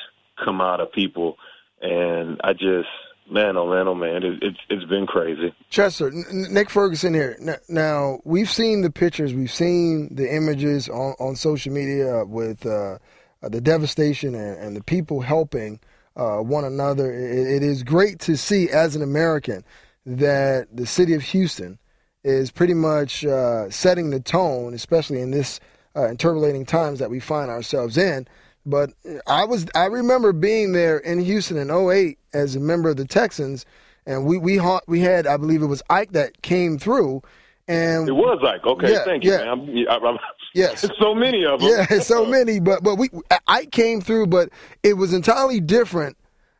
come 0.43 0.59
out 0.59 0.81
of 0.81 0.91
people, 0.91 1.37
and 1.81 2.41
I 2.43 2.51
just 2.51 2.89
man, 3.31 3.55
oh 3.55 3.69
man, 3.69 3.87
oh 3.87 3.95
man, 3.95 4.21
it, 4.23 4.43
it's 4.43 4.59
it's 4.69 4.83
been 4.83 5.07
crazy. 5.07 5.55
Chester, 5.69 6.11
Nick 6.33 6.69
Ferguson 6.69 7.13
here. 7.13 7.37
Now 7.69 8.19
we've 8.25 8.51
seen 8.51 8.81
the 8.81 8.91
pictures, 8.91 9.33
we've 9.33 9.49
seen 9.49 10.13
the 10.13 10.35
images 10.35 10.89
on, 10.89 11.15
on 11.21 11.37
social 11.37 11.71
media 11.71 12.25
with 12.25 12.65
uh, 12.65 12.97
the 13.41 13.61
devastation 13.61 14.35
and, 14.35 14.57
and, 14.57 14.75
the 14.75 14.83
people 14.83 15.21
helping 15.21 15.79
uh, 16.17 16.39
one 16.39 16.65
another. 16.65 17.13
It, 17.13 17.47
it 17.47 17.63
is 17.63 17.83
great 17.83 18.19
to 18.21 18.35
see 18.35 18.69
as 18.69 18.97
an 18.97 19.03
American 19.03 19.63
that 20.07 20.69
the 20.71 20.85
city 20.85 21.13
of 21.13 21.21
Houston 21.21 21.77
is 22.23 22.49
pretty 22.49 22.73
much 22.73 23.25
uh, 23.25 23.69
setting 23.69 24.09
the 24.09 24.21
tone, 24.21 24.73
especially 24.73 25.19
in 25.19 25.31
this 25.31 25.59
uh, 25.95 26.07
interpolating 26.07 26.65
times 26.65 26.99
that 26.99 27.09
we 27.09 27.19
find 27.19 27.51
ourselves 27.51 27.97
in. 27.97 28.25
But 28.65 28.91
I 29.27 29.45
was 29.45 29.65
I 29.75 29.85
remember 29.85 30.33
being 30.33 30.71
there 30.71 30.97
in 30.97 31.19
Houston 31.19 31.57
in 31.57 31.69
08 31.69 32.17
as 32.33 32.55
a 32.55 32.59
member 32.59 32.89
of 32.89 32.97
the 32.97 33.05
Texans, 33.05 33.65
and 34.05 34.25
we 34.25 34.37
we 34.37 34.61
we 34.87 35.01
had 35.01 35.27
I 35.27 35.37
believe 35.37 35.61
it 35.61 35.67
was 35.67 35.83
Ike 35.89 36.13
that 36.13 36.41
came 36.41 36.77
through, 36.77 37.21
and 37.67 38.07
it 38.07 38.13
was 38.13 38.41
Ike. 38.45 38.65
Okay, 38.65 38.93
yeah, 38.93 39.03
thank 39.05 39.23
you, 39.25 39.31
yeah. 39.31 39.55
man. 39.55 39.87
I'm, 39.89 40.05
I'm, 40.05 40.17
yes, 40.53 40.85
so 40.99 41.13
many 41.13 41.45
of 41.45 41.59
them. 41.59 41.69
Yeah, 41.69 41.99
so 41.99 42.25
many. 42.25 42.59
But 42.59 42.83
but 42.83 42.95
we 42.95 43.09
Ike 43.47 43.71
came 43.71 43.99
through, 44.01 44.27
but 44.27 44.49
it 44.83 44.93
was 44.93 45.13
entirely 45.13 45.59
different 45.59 46.17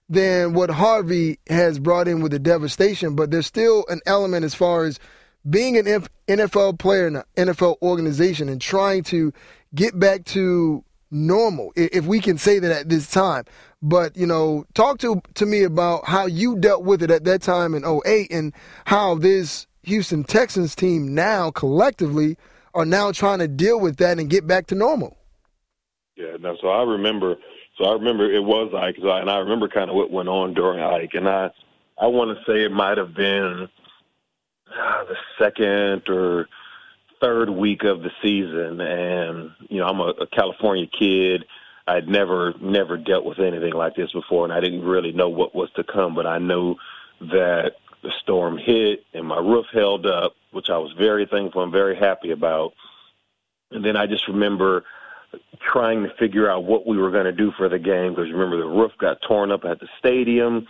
than 0.10 0.54
what 0.54 0.70
Harvey 0.70 1.40
has 1.50 1.80
brought 1.80 2.08
in 2.08 2.22
with 2.22 2.32
the 2.32 2.40
devastation. 2.40 3.16
But 3.16 3.32
there's 3.32 3.48
still 3.48 3.86
an 3.90 4.02
element 4.06 4.46
as 4.46 4.56
far 4.56 4.86
as 4.86 5.00
being 5.50 5.78
an 5.78 6.08
NFL 6.28 6.80
player 6.80 7.08
in 7.08 7.18
an 7.18 7.24
NFL 7.38 7.82
organization 7.82 8.50
and 8.50 8.62
trying 8.62 9.04
to 9.04 9.34
get 9.74 9.98
back 9.98 10.26
to 10.26 10.84
normal, 11.10 11.72
if 11.76 12.06
we 12.06 12.20
can 12.20 12.38
say 12.38 12.60
that 12.60 12.72
at 12.72 12.90
this 12.90 13.10
time. 13.10 13.46
But, 13.82 14.18
you 14.18 14.26
know, 14.26 14.66
talk 14.74 15.00
to, 15.00 15.22
to 15.36 15.46
me 15.46 15.64
about 15.64 16.06
how 16.08 16.26
you 16.26 16.58
dealt 16.58 16.84
with 16.84 17.04
it 17.04 17.12
at 17.12 17.24
that 17.26 17.42
time 17.42 17.76
in 17.76 17.84
08 17.86 18.32
and 18.32 18.54
how 18.86 19.16
this 19.16 19.68
Houston 19.84 20.24
Texans 20.24 20.76
team 20.76 21.14
now 21.14 21.52
collectively 21.52 22.38
are 22.74 22.86
now 22.86 23.12
trying 23.12 23.40
to 23.40 23.48
deal 23.48 23.80
with 23.80 23.98
that 23.98 24.20
and 24.20 24.30
get 24.30 24.46
back 24.46 24.68
to 24.68 24.76
normal. 24.76 25.18
Yeah, 26.16 26.38
no, 26.40 26.58
so 26.60 26.68
I 26.68 26.84
remember, 26.84 27.36
so 27.78 27.86
I 27.86 27.94
remember 27.94 28.32
it 28.32 28.44
was 28.44 28.74
Ike, 28.74 28.98
and 28.98 29.30
I 29.30 29.38
remember 29.38 29.68
kind 29.68 29.90
of 29.90 29.96
what 29.96 30.12
went 30.12 30.30
on 30.30 30.54
during 30.54 30.80
Ike, 30.80 31.14
and 31.14 31.28
I, 31.28 31.52
I 31.98 32.08
want 32.08 32.38
to 32.38 32.44
say 32.46 32.64
it 32.64 32.72
might 32.72 32.98
have 32.98 33.14
been 33.14 33.70
uh, 34.68 35.04
the 35.06 35.16
second 35.38 36.10
or 36.10 36.48
third 37.22 37.50
week 37.50 37.84
of 37.84 38.02
the 38.02 38.12
season, 38.22 38.82
and 38.82 39.52
you 39.70 39.80
know 39.80 39.88
I'm 39.88 40.00
a, 40.00 40.14
a 40.22 40.28
California 40.28 40.88
kid. 40.88 41.46
I'd 41.88 42.08
never 42.08 42.54
never 42.60 42.98
dealt 42.98 43.26
with 43.26 43.40
anything 43.40 43.74
like 43.74 43.96
this 43.96 44.12
before, 44.12 44.44
and 44.44 44.54
I 44.54 44.60
didn't 44.60 44.84
really 44.84 45.12
know 45.12 45.30
what 45.30 45.56
was 45.56 45.70
to 45.76 45.84
come. 45.84 46.16
But 46.16 46.26
I 46.26 46.40
knew 46.40 46.76
that 47.22 47.74
the 48.04 48.12
storm 48.22 48.58
hit 48.58 49.04
and 49.14 49.26
my 49.26 49.40
roof 49.40 49.66
held 49.74 50.06
up, 50.06 50.34
which 50.52 50.70
I 50.70 50.78
was 50.78 50.94
very 50.98 51.26
thankful 51.26 51.64
and 51.64 51.72
very 51.72 51.96
happy 51.96 52.32
about. 52.32 52.74
And 53.72 53.84
then 53.84 53.96
I 53.96 54.06
just 54.06 54.28
remember 54.28 54.86
trying 55.72 56.04
to 56.04 56.10
figure 56.20 56.50
out 56.50 56.64
what 56.64 56.86
we 56.88 56.98
were 56.98 57.12
going 57.12 57.26
to 57.26 57.32
do 57.32 57.52
for 57.58 57.70
the 57.70 57.80
game 57.80 58.14
because 58.14 58.32
remember 58.32 58.58
the 58.58 58.66
roof 58.66 58.92
got 59.00 59.22
torn 59.28 59.52
up 59.52 59.66
at 59.66 59.80
the 59.80 59.88
stadium. 60.00 60.68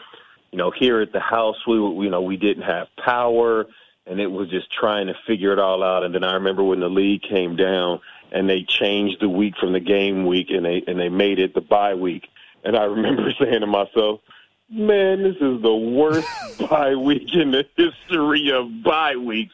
You 0.51 0.57
know, 0.57 0.71
here 0.71 1.01
at 1.01 1.11
the 1.11 1.19
house, 1.19 1.57
we 1.67 1.75
you 1.75 2.09
know 2.09 2.21
we 2.21 2.37
didn't 2.37 2.63
have 2.63 2.87
power 3.03 3.65
and 4.09 4.19
it 4.19 4.27
was 4.27 4.49
just 4.49 4.71
trying 4.71 5.07
to 5.07 5.13
figure 5.25 5.51
it 5.51 5.59
all 5.59 5.83
out. 5.83 6.03
And 6.03 6.15
then 6.15 6.23
I 6.23 6.33
remember 6.33 6.63
when 6.63 6.79
the 6.79 6.89
league 6.89 7.21
came 7.23 7.55
down 7.55 7.99
and 8.31 8.49
they 8.49 8.63
changed 8.63 9.17
the 9.21 9.29
week 9.29 9.55
from 9.59 9.73
the 9.73 9.79
game 9.79 10.25
week 10.25 10.47
and 10.49 10.65
they 10.65 10.83
and 10.87 10.99
they 10.99 11.09
made 11.09 11.39
it 11.39 11.53
the 11.53 11.61
bye 11.61 11.93
week. 11.93 12.27
And 12.63 12.75
I 12.75 12.83
remember 12.83 13.31
saying 13.39 13.61
to 13.61 13.67
myself, 13.67 14.21
"Man, 14.69 15.23
this 15.23 15.35
is 15.35 15.61
the 15.61 15.75
worst 15.75 16.27
bye 16.69 16.95
week 16.95 17.33
in 17.33 17.51
the 17.51 17.65
history 17.75 18.51
of 18.51 18.83
bye 18.83 19.15
weeks 19.15 19.53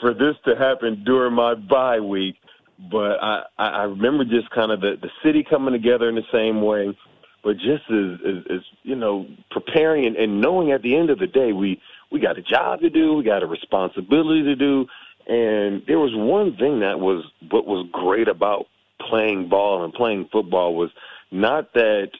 for 0.00 0.12
this 0.12 0.36
to 0.44 0.56
happen 0.56 1.02
during 1.04 1.34
my 1.34 1.54
bye 1.54 2.00
week." 2.00 2.36
But 2.90 3.22
I 3.22 3.44
I 3.58 3.82
remember 3.84 4.24
just 4.24 4.50
kind 4.50 4.72
of 4.72 4.80
the 4.80 4.96
the 5.00 5.10
city 5.24 5.44
coming 5.48 5.72
together 5.72 6.08
in 6.08 6.14
the 6.14 6.24
same 6.32 6.62
way, 6.62 6.96
but 7.44 7.56
just 7.56 7.84
as 7.90 8.18
as, 8.26 8.44
as 8.50 8.60
you 8.82 8.96
know 8.96 9.26
preparing 9.50 10.06
and, 10.06 10.16
and 10.16 10.40
knowing 10.40 10.72
at 10.72 10.82
the 10.82 10.96
end 10.96 11.10
of 11.10 11.18
the 11.18 11.26
day 11.26 11.52
we 11.52 11.80
we 12.10 12.20
got 12.20 12.38
a 12.38 12.42
job 12.42 12.80
to 12.80 12.90
do, 12.90 13.14
we 13.14 13.24
got 13.24 13.42
a 13.42 13.46
responsibility 13.46 14.42
to 14.44 14.56
do, 14.56 14.86
and 15.26 15.82
there 15.86 15.98
was 15.98 16.12
one 16.14 16.56
thing 16.56 16.80
that 16.80 16.98
was 16.98 17.24
what 17.50 17.66
was 17.66 17.86
great 17.92 18.28
about 18.28 18.66
playing 19.08 19.48
ball 19.48 19.84
and 19.84 19.92
playing 19.92 20.28
football 20.30 20.74
was 20.74 20.90
not 21.30 21.72
that 21.74 22.10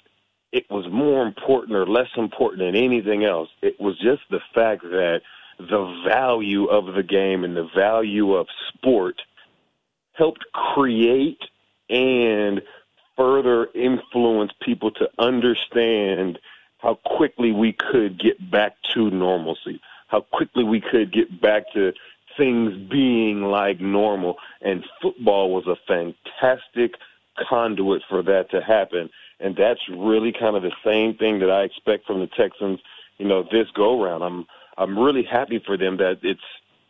it 0.52 0.70
was 0.70 0.86
more 0.90 1.26
important 1.26 1.76
or 1.76 1.86
less 1.86 2.08
important 2.16 2.60
than 2.60 2.76
anything 2.76 3.24
else. 3.24 3.48
It 3.62 3.80
was 3.80 3.98
just 3.98 4.22
the 4.30 4.40
fact 4.54 4.82
that 4.82 5.22
the 5.58 6.02
value 6.06 6.66
of 6.66 6.94
the 6.94 7.02
game 7.02 7.44
and 7.44 7.56
the 7.56 7.68
value 7.74 8.34
of 8.34 8.46
sport 8.68 9.20
helped 10.22 10.44
create 10.52 11.42
and 11.90 12.62
further 13.16 13.66
influence 13.74 14.52
people 14.60 14.92
to 14.92 15.08
understand 15.18 16.38
how 16.78 16.94
quickly 17.04 17.50
we 17.50 17.72
could 17.72 18.20
get 18.20 18.38
back 18.48 18.76
to 18.94 19.10
normalcy, 19.10 19.80
how 20.06 20.20
quickly 20.20 20.62
we 20.62 20.80
could 20.80 21.12
get 21.12 21.40
back 21.40 21.64
to 21.72 21.92
things 22.36 22.72
being 22.88 23.42
like 23.42 23.80
normal. 23.80 24.36
And 24.60 24.84
football 25.02 25.52
was 25.52 25.66
a 25.66 25.76
fantastic 25.88 26.94
conduit 27.48 28.02
for 28.08 28.22
that 28.22 28.48
to 28.52 28.62
happen. 28.62 29.10
And 29.40 29.56
that's 29.56 29.80
really 29.90 30.32
kind 30.32 30.54
of 30.54 30.62
the 30.62 30.76
same 30.84 31.16
thing 31.16 31.40
that 31.40 31.50
I 31.50 31.62
expect 31.62 32.06
from 32.06 32.20
the 32.20 32.28
Texans, 32.28 32.78
you 33.18 33.26
know, 33.26 33.42
this 33.42 33.66
go 33.74 34.00
round. 34.00 34.22
I'm 34.22 34.46
I'm 34.78 34.96
really 34.96 35.24
happy 35.24 35.60
for 35.66 35.76
them 35.76 35.96
that 35.96 36.20
it's 36.22 36.40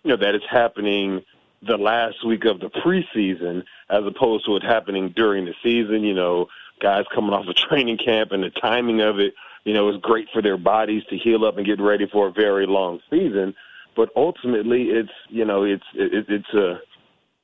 you 0.04 0.10
know, 0.10 0.16
that 0.16 0.34
it's 0.34 0.44
happening 0.50 1.22
the 1.66 1.76
last 1.76 2.26
week 2.26 2.44
of 2.44 2.60
the 2.60 2.68
preseason 2.68 3.62
as 3.88 4.04
opposed 4.04 4.44
to 4.46 4.56
it 4.56 4.62
happening 4.62 5.12
during 5.14 5.44
the 5.44 5.54
season, 5.62 6.02
you 6.02 6.14
know, 6.14 6.46
guys 6.80 7.04
coming 7.14 7.32
off 7.32 7.46
a 7.46 7.50
of 7.50 7.56
training 7.56 7.98
camp 7.98 8.32
and 8.32 8.42
the 8.42 8.50
timing 8.50 9.00
of 9.00 9.18
it 9.18 9.34
you 9.64 9.74
know, 9.74 9.88
is 9.88 9.96
great 10.00 10.28
for 10.32 10.42
their 10.42 10.56
bodies 10.56 11.02
to 11.10 11.16
heal 11.16 11.44
up 11.44 11.56
and 11.56 11.66
get 11.66 11.80
ready 11.80 12.06
for 12.10 12.28
a 12.28 12.32
very 12.32 12.66
long 12.66 13.00
season. 13.10 13.54
But 13.94 14.10
ultimately, 14.16 14.84
it's 14.84 15.12
you 15.28 15.44
know, 15.44 15.64
it's 15.64 15.84
it, 15.94 16.26
it's 16.28 16.54
a 16.54 16.80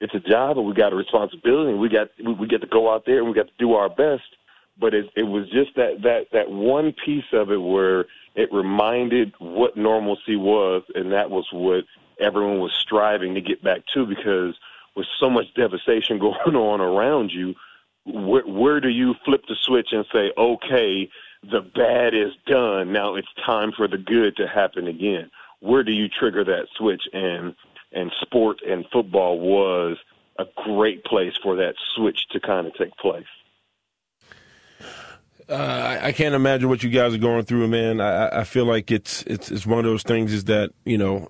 it's 0.00 0.14
a 0.14 0.20
job, 0.20 0.58
and 0.58 0.66
we 0.66 0.74
got 0.74 0.92
a 0.92 0.96
responsibility, 0.96 1.72
and 1.72 1.80
we 1.80 1.88
got 1.88 2.08
we 2.18 2.46
get 2.46 2.60
to 2.62 2.66
go 2.66 2.92
out 2.92 3.04
there 3.06 3.18
and 3.18 3.28
we 3.28 3.34
got 3.34 3.46
to 3.46 3.52
do 3.58 3.74
our 3.74 3.88
best. 3.88 4.24
But 4.80 4.94
it 4.94 5.06
it 5.14 5.24
was 5.24 5.44
just 5.50 5.76
that 5.76 6.02
that 6.02 6.26
that 6.32 6.50
one 6.50 6.94
piece 7.04 7.24
of 7.32 7.50
it 7.50 7.58
where 7.58 8.06
it 8.34 8.52
reminded 8.52 9.32
what 9.38 9.76
normalcy 9.76 10.36
was, 10.36 10.82
and 10.94 11.12
that 11.12 11.30
was 11.30 11.46
what 11.52 11.84
everyone 12.20 12.60
was 12.60 12.72
striving 12.72 13.34
to 13.34 13.40
get 13.40 13.62
back 13.62 13.80
to 13.94 14.06
because 14.06 14.56
with 14.96 15.06
so 15.20 15.30
much 15.30 15.46
devastation 15.54 16.18
going 16.20 16.56
on 16.56 16.80
around 16.80 17.30
you, 17.30 17.54
where, 18.04 18.46
where 18.46 18.80
do 18.80 18.88
you 18.88 19.14
flip 19.24 19.42
the 19.48 19.56
switch 19.60 19.88
and 19.92 20.04
say, 20.12 20.32
okay, 20.36 21.08
the 21.42 21.60
bad 21.60 22.14
is 22.14 22.32
done. 22.46 22.92
Now 22.92 23.14
it's 23.14 23.28
time 23.44 23.72
for 23.76 23.86
the 23.86 23.98
good 23.98 24.36
to 24.36 24.48
happen 24.48 24.88
again. 24.88 25.30
Where 25.60 25.84
do 25.84 25.92
you 25.92 26.08
trigger 26.08 26.44
that 26.44 26.66
switch? 26.76 27.02
And 27.12 27.54
and 27.92 28.12
sport 28.20 28.58
and 28.68 28.84
football 28.92 29.40
was 29.40 29.96
a 30.38 30.44
great 30.56 31.04
place 31.04 31.32
for 31.42 31.56
that 31.56 31.74
switch 31.94 32.28
to 32.32 32.40
kind 32.40 32.66
of 32.66 32.74
take 32.74 32.94
place. 32.96 33.24
Uh, 35.48 35.98
I 36.02 36.12
can't 36.12 36.34
imagine 36.34 36.68
what 36.68 36.82
you 36.82 36.90
guys 36.90 37.14
are 37.14 37.18
going 37.18 37.44
through, 37.44 37.66
man. 37.68 38.02
I, 38.02 38.40
I 38.40 38.44
feel 38.44 38.66
like 38.66 38.90
it's 38.90 39.22
it's 39.22 39.50
it's 39.50 39.66
one 39.66 39.78
of 39.78 39.86
those 39.86 40.02
things 40.02 40.32
is 40.32 40.44
that 40.44 40.70
you 40.84 40.98
know. 40.98 41.28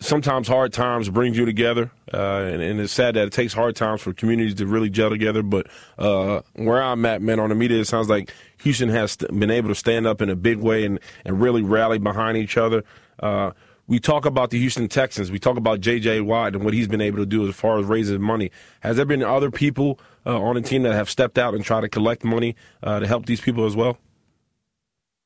Sometimes 0.00 0.48
hard 0.48 0.72
times 0.72 1.08
brings 1.08 1.36
you 1.36 1.46
together, 1.46 1.90
uh, 2.12 2.16
and, 2.16 2.62
and, 2.62 2.80
it's 2.80 2.92
sad 2.92 3.14
that 3.14 3.26
it 3.26 3.32
takes 3.32 3.52
hard 3.52 3.76
times 3.76 4.02
for 4.02 4.12
communities 4.12 4.54
to 4.56 4.66
really 4.66 4.90
gel 4.90 5.10
together. 5.10 5.42
But 5.42 5.68
uh, 5.98 6.42
where 6.54 6.82
I'm 6.82 7.04
at, 7.06 7.22
man, 7.22 7.40
on 7.40 7.48
the 7.48 7.54
media, 7.54 7.80
it 7.80 7.86
sounds 7.86 8.08
like 8.08 8.32
Houston 8.62 8.88
has 8.90 9.16
been 9.16 9.50
able 9.50 9.68
to 9.68 9.74
stand 9.74 10.06
up 10.06 10.20
in 10.20 10.30
a 10.30 10.36
big 10.36 10.58
way 10.58 10.84
and, 10.84 11.00
and 11.24 11.40
really 11.40 11.62
rally 11.62 11.98
behind 11.98 12.36
each 12.36 12.56
other. 12.56 12.84
Uh, 13.20 13.52
we 13.88 14.00
talk 14.00 14.26
about 14.26 14.50
the 14.50 14.58
Houston 14.58 14.88
Texans. 14.88 15.30
We 15.30 15.38
talk 15.38 15.56
about 15.56 15.80
J.J. 15.80 16.20
Watt 16.22 16.54
and 16.54 16.64
what 16.64 16.74
he's 16.74 16.88
been 16.88 17.00
able 17.00 17.18
to 17.18 17.26
do 17.26 17.48
as 17.48 17.54
far 17.54 17.78
as 17.78 17.86
raising 17.86 18.20
money. 18.20 18.50
Has 18.80 18.96
there 18.96 19.04
been 19.04 19.22
other 19.22 19.50
people 19.50 20.00
uh, 20.24 20.40
on 20.40 20.56
the 20.56 20.60
team 20.60 20.82
that 20.82 20.92
have 20.92 21.08
stepped 21.08 21.38
out 21.38 21.54
and 21.54 21.64
tried 21.64 21.82
to 21.82 21.88
collect 21.88 22.24
money 22.24 22.56
uh, 22.82 22.98
to 22.98 23.06
help 23.06 23.26
these 23.26 23.40
people 23.40 23.64
as 23.64 23.76
well? 23.76 23.98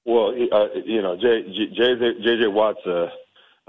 Well, 0.05 0.35
uh, 0.53 0.67
you 0.85 1.01
know, 1.01 1.17
J.J. 1.17 2.47
Watt's 2.49 2.85
a, 2.85 3.11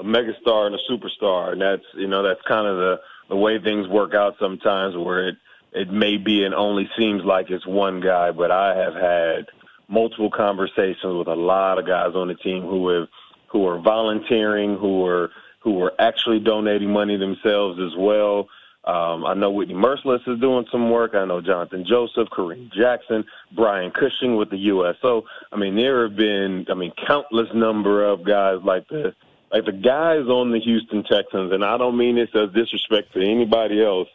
a 0.01 0.03
megastar 0.03 0.65
and 0.65 0.75
a 0.75 0.79
superstar, 0.89 1.53
and 1.53 1.61
that's 1.61 1.85
you 1.95 2.07
know 2.07 2.23
that's 2.23 2.41
kind 2.47 2.67
of 2.67 2.77
the 2.77 2.99
the 3.29 3.35
way 3.35 3.59
things 3.59 3.87
work 3.87 4.13
out 4.13 4.35
sometimes, 4.39 4.97
where 4.97 5.29
it 5.29 5.35
it 5.73 5.91
may 5.91 6.17
be 6.17 6.43
and 6.43 6.53
only 6.53 6.89
seems 6.97 7.23
like 7.23 7.49
it's 7.49 7.65
one 7.65 8.01
guy, 8.01 8.31
but 8.31 8.51
I 8.51 8.75
have 8.75 8.93
had 8.93 9.47
multiple 9.87 10.31
conversations 10.31 11.15
with 11.17 11.27
a 11.27 11.35
lot 11.35 11.77
of 11.77 11.85
guys 11.85 12.15
on 12.15 12.27
the 12.27 12.35
team 12.35 12.63
who 12.63 12.89
have 12.89 13.07
who 13.47 13.67
are 13.67 13.79
volunteering, 13.79 14.77
who 14.77 15.05
are 15.05 15.29
who 15.59 15.81
are 15.83 15.93
actually 15.99 16.39
donating 16.39 16.91
money 16.91 17.17
themselves 17.17 17.79
as 17.79 17.95
well. 17.97 18.47
Um, 18.83 19.25
I 19.25 19.35
know 19.35 19.51
Whitney 19.51 19.75
Mercilus 19.75 20.27
is 20.27 20.39
doing 20.39 20.65
some 20.71 20.89
work. 20.89 21.13
I 21.13 21.23
know 21.25 21.39
Johnathan 21.39 21.85
Joseph, 21.85 22.29
Kareem 22.29 22.71
Jackson, 22.73 23.23
Brian 23.55 23.91
Cushing 23.91 24.35
with 24.37 24.49
the 24.49 24.57
USO. 24.57 25.23
I 25.51 25.57
mean, 25.57 25.75
there 25.75 26.07
have 26.07 26.17
been, 26.17 26.65
I 26.67 26.73
mean, 26.73 26.91
countless 27.05 27.49
number 27.53 28.03
of 28.03 28.25
guys 28.25 28.57
like 28.63 28.87
the 28.87 29.13
like 29.51 29.65
the 29.65 29.71
guys 29.71 30.25
on 30.27 30.51
the 30.51 30.59
Houston 30.59 31.03
Texans, 31.03 31.51
and 31.51 31.63
I 31.63 31.77
don't 31.77 31.97
mean 31.97 32.15
this 32.15 32.29
as 32.33 32.53
disrespect 32.53 33.13
to 33.13 33.21
anybody 33.21 33.83
else, 33.83 34.07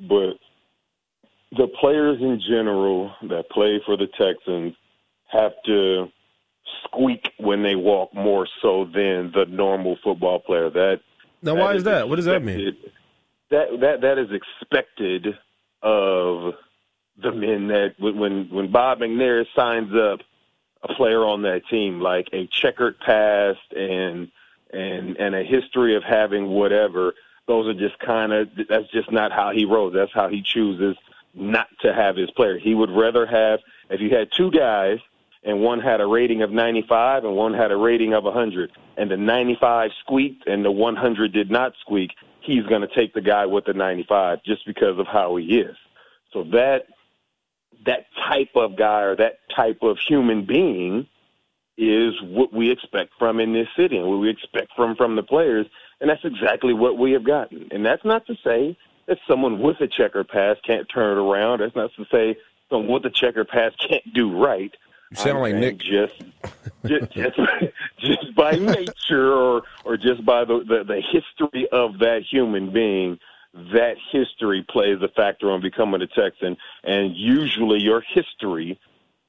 but 0.00 0.34
the 1.52 1.68
players 1.80 2.20
in 2.20 2.40
general 2.40 3.12
that 3.28 3.50
play 3.50 3.80
for 3.84 3.96
the 3.96 4.06
Texans 4.18 4.74
have 5.26 5.52
to 5.66 6.08
squeak 6.84 7.30
when 7.38 7.62
they 7.62 7.74
walk 7.74 8.14
more 8.14 8.46
so 8.62 8.84
than 8.84 9.32
the 9.32 9.46
normal 9.48 9.98
football 10.02 10.40
player. 10.40 10.70
That 10.70 11.00
now, 11.42 11.54
why 11.54 11.72
is, 11.72 11.78
is 11.78 11.84
that? 11.84 12.08
What 12.08 12.16
does 12.16 12.24
that 12.26 12.42
mean? 12.42 12.76
That 13.50 13.80
that 13.80 14.00
that 14.02 14.18
is 14.18 14.28
expected 14.30 15.38
of 15.82 16.54
the 17.22 17.32
men 17.32 17.68
that 17.68 17.94
when 17.98 18.48
when 18.50 18.70
Bob 18.70 19.00
McNair 19.00 19.44
signs 19.54 19.94
up 19.94 20.20
a 20.82 20.94
player 20.94 21.24
on 21.24 21.42
that 21.42 21.62
team, 21.70 22.00
like 22.00 22.28
a 22.32 22.46
checkered 22.46 22.98
past 23.00 23.72
and 23.74 24.30
and 24.72 25.16
and 25.16 25.34
a 25.34 25.42
history 25.42 25.96
of 25.96 26.02
having 26.02 26.48
whatever. 26.48 27.14
Those 27.46 27.66
are 27.68 27.78
just 27.78 27.98
kind 28.00 28.32
of 28.32 28.48
that's 28.68 28.90
just 28.90 29.10
not 29.10 29.32
how 29.32 29.50
he 29.50 29.64
rolls. 29.64 29.94
That's 29.94 30.12
how 30.12 30.28
he 30.28 30.42
chooses 30.42 30.96
not 31.34 31.68
to 31.82 31.94
have 31.94 32.16
his 32.16 32.30
player. 32.32 32.58
He 32.58 32.74
would 32.74 32.90
rather 32.90 33.26
have 33.26 33.60
if 33.90 34.00
you 34.00 34.10
had 34.10 34.30
two 34.32 34.50
guys 34.50 34.98
and 35.44 35.60
one 35.60 35.80
had 35.80 36.00
a 36.00 36.06
rating 36.06 36.42
of 36.42 36.50
95 36.50 37.24
and 37.24 37.34
one 37.34 37.54
had 37.54 37.70
a 37.70 37.76
rating 37.76 38.12
of 38.12 38.24
100 38.24 38.70
and 38.96 39.10
the 39.10 39.16
95 39.16 39.90
squeaked 40.00 40.46
and 40.46 40.64
the 40.64 40.70
100 40.70 41.32
did 41.32 41.50
not 41.50 41.72
squeak, 41.80 42.10
he's 42.40 42.66
going 42.66 42.82
to 42.82 42.94
take 42.94 43.14
the 43.14 43.20
guy 43.20 43.46
with 43.46 43.64
the 43.64 43.72
95 43.72 44.42
just 44.44 44.66
because 44.66 44.98
of 44.98 45.06
how 45.06 45.36
he 45.36 45.58
is. 45.58 45.76
So 46.32 46.44
that 46.52 46.86
that 47.86 48.06
type 48.28 48.50
of 48.56 48.76
guy 48.76 49.02
or 49.02 49.16
that 49.16 49.38
type 49.54 49.78
of 49.82 49.98
human 49.98 50.44
being 50.44 51.06
is 51.78 52.14
what 52.22 52.52
we 52.52 52.70
expect 52.70 53.12
from 53.18 53.40
in 53.40 53.52
this 53.52 53.68
city 53.76 53.96
and 53.96 54.06
what 54.08 54.18
we 54.18 54.28
expect 54.28 54.72
from 54.76 54.96
from 54.96 55.16
the 55.16 55.22
players 55.22 55.66
and 56.00 56.10
that's 56.10 56.24
exactly 56.24 56.72
what 56.74 56.96
we 56.96 57.12
have 57.12 57.24
gotten. 57.24 57.68
And 57.70 57.84
that's 57.84 58.04
not 58.04 58.26
to 58.26 58.34
say 58.44 58.76
that 59.06 59.18
someone 59.26 59.60
with 59.60 59.80
a 59.80 59.88
checker 59.88 60.24
pass 60.24 60.56
can't 60.64 60.86
turn 60.92 61.18
it 61.18 61.20
around. 61.20 61.60
That's 61.60 61.74
not 61.74 61.90
to 61.96 62.04
say 62.10 62.36
someone 62.70 62.92
with 62.92 63.04
a 63.06 63.10
checker 63.10 63.44
pass 63.44 63.72
can't 63.88 64.14
do 64.14 64.36
right. 64.36 64.74
You 65.10 65.16
sound 65.16 65.40
like 65.40 65.54
Nick. 65.54 65.78
Just, 65.78 66.22
just, 66.84 67.10
just, 67.12 67.40
just 67.98 68.34
by 68.36 68.52
nature, 68.52 69.32
or 69.32 69.62
or 69.84 69.96
just 69.96 70.24
by 70.24 70.44
the, 70.44 70.58
the 70.58 70.84
the 70.84 71.00
history 71.00 71.66
of 71.72 71.98
that 72.00 72.24
human 72.30 72.70
being, 72.70 73.18
that 73.72 73.96
history 74.12 74.66
plays 74.68 74.98
a 75.00 75.08
factor 75.08 75.50
on 75.50 75.62
becoming 75.62 76.02
a 76.02 76.06
Texan. 76.06 76.58
And 76.84 77.16
usually, 77.16 77.80
your 77.80 78.02
history 78.02 78.78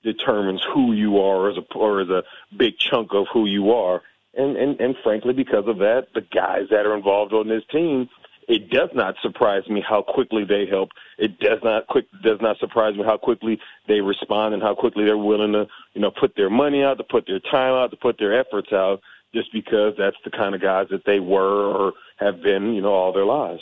determines 0.03 0.61
who 0.73 0.93
you 0.93 1.19
are 1.19 1.49
as 1.49 1.57
a 1.57 1.73
or 1.75 2.01
as 2.01 2.09
a 2.09 2.23
big 2.55 2.77
chunk 2.77 3.13
of 3.13 3.25
who 3.31 3.45
you 3.45 3.71
are. 3.71 4.01
And 4.35 4.55
and 4.57 4.79
and 4.79 4.95
frankly, 5.03 5.33
because 5.33 5.67
of 5.67 5.79
that, 5.79 6.07
the 6.13 6.21
guys 6.21 6.67
that 6.71 6.85
are 6.85 6.95
involved 6.95 7.33
on 7.33 7.47
this 7.47 7.63
team 7.71 8.09
it 8.49 8.71
does 8.71 8.89
not 8.95 9.13
surprise 9.21 9.69
me 9.69 9.81
how 9.87 10.01
quickly 10.01 10.43
they 10.43 10.65
help. 10.65 10.89
It 11.19 11.39
does 11.39 11.59
not 11.63 11.85
quick 11.85 12.05
does 12.23 12.41
not 12.41 12.57
surprise 12.57 12.95
me 12.95 13.03
how 13.03 13.15
quickly 13.15 13.59
they 13.87 14.01
respond 14.01 14.55
and 14.55 14.63
how 14.63 14.73
quickly 14.73 15.05
they're 15.05 15.19
willing 15.19 15.53
to, 15.53 15.67
you 15.93 16.01
know, 16.01 16.09
put 16.09 16.35
their 16.35 16.49
money 16.49 16.83
out, 16.83 16.97
to 16.97 17.03
put 17.03 17.27
their 17.27 17.39
time 17.39 17.73
out, 17.73 17.91
to 17.91 17.97
put 17.97 18.17
their 18.17 18.37
efforts 18.37 18.73
out, 18.73 19.01
just 19.35 19.53
because 19.53 19.93
that's 19.99 20.17
the 20.25 20.31
kind 20.31 20.55
of 20.55 20.61
guys 20.61 20.87
that 20.89 21.05
they 21.05 21.19
were 21.19 21.71
or 21.71 21.93
have 22.17 22.41
been, 22.41 22.73
you 22.73 22.81
know, 22.81 22.91
all 22.91 23.13
their 23.13 23.25
lives. 23.25 23.61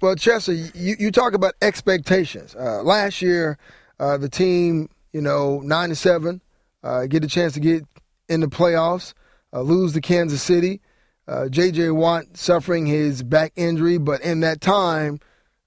Well, 0.00 0.16
Chester, 0.16 0.52
you, 0.52 0.96
you 0.98 1.12
talk 1.12 1.34
about 1.34 1.54
expectations. 1.62 2.56
Uh, 2.56 2.82
last 2.82 3.22
year, 3.22 3.56
uh, 4.00 4.16
the 4.16 4.28
team, 4.28 4.88
you 5.12 5.20
know, 5.20 5.60
nine 5.60 5.88
to 5.88 5.94
seven, 5.94 6.40
uh, 6.82 7.06
get 7.06 7.24
a 7.24 7.28
chance 7.28 7.54
to 7.54 7.60
get 7.60 7.84
in 8.28 8.40
the 8.40 8.46
playoffs, 8.46 9.14
uh, 9.52 9.60
lose 9.60 9.92
to 9.92 10.00
Kansas 10.00 10.42
City 10.42 10.80
uh, 11.28 11.48
J.J. 11.48 11.90
Watt 11.90 12.36
suffering 12.36 12.86
his 12.86 13.22
back 13.22 13.52
injury, 13.54 13.98
but 13.98 14.22
in 14.22 14.40
that 14.40 14.62
time, 14.62 15.20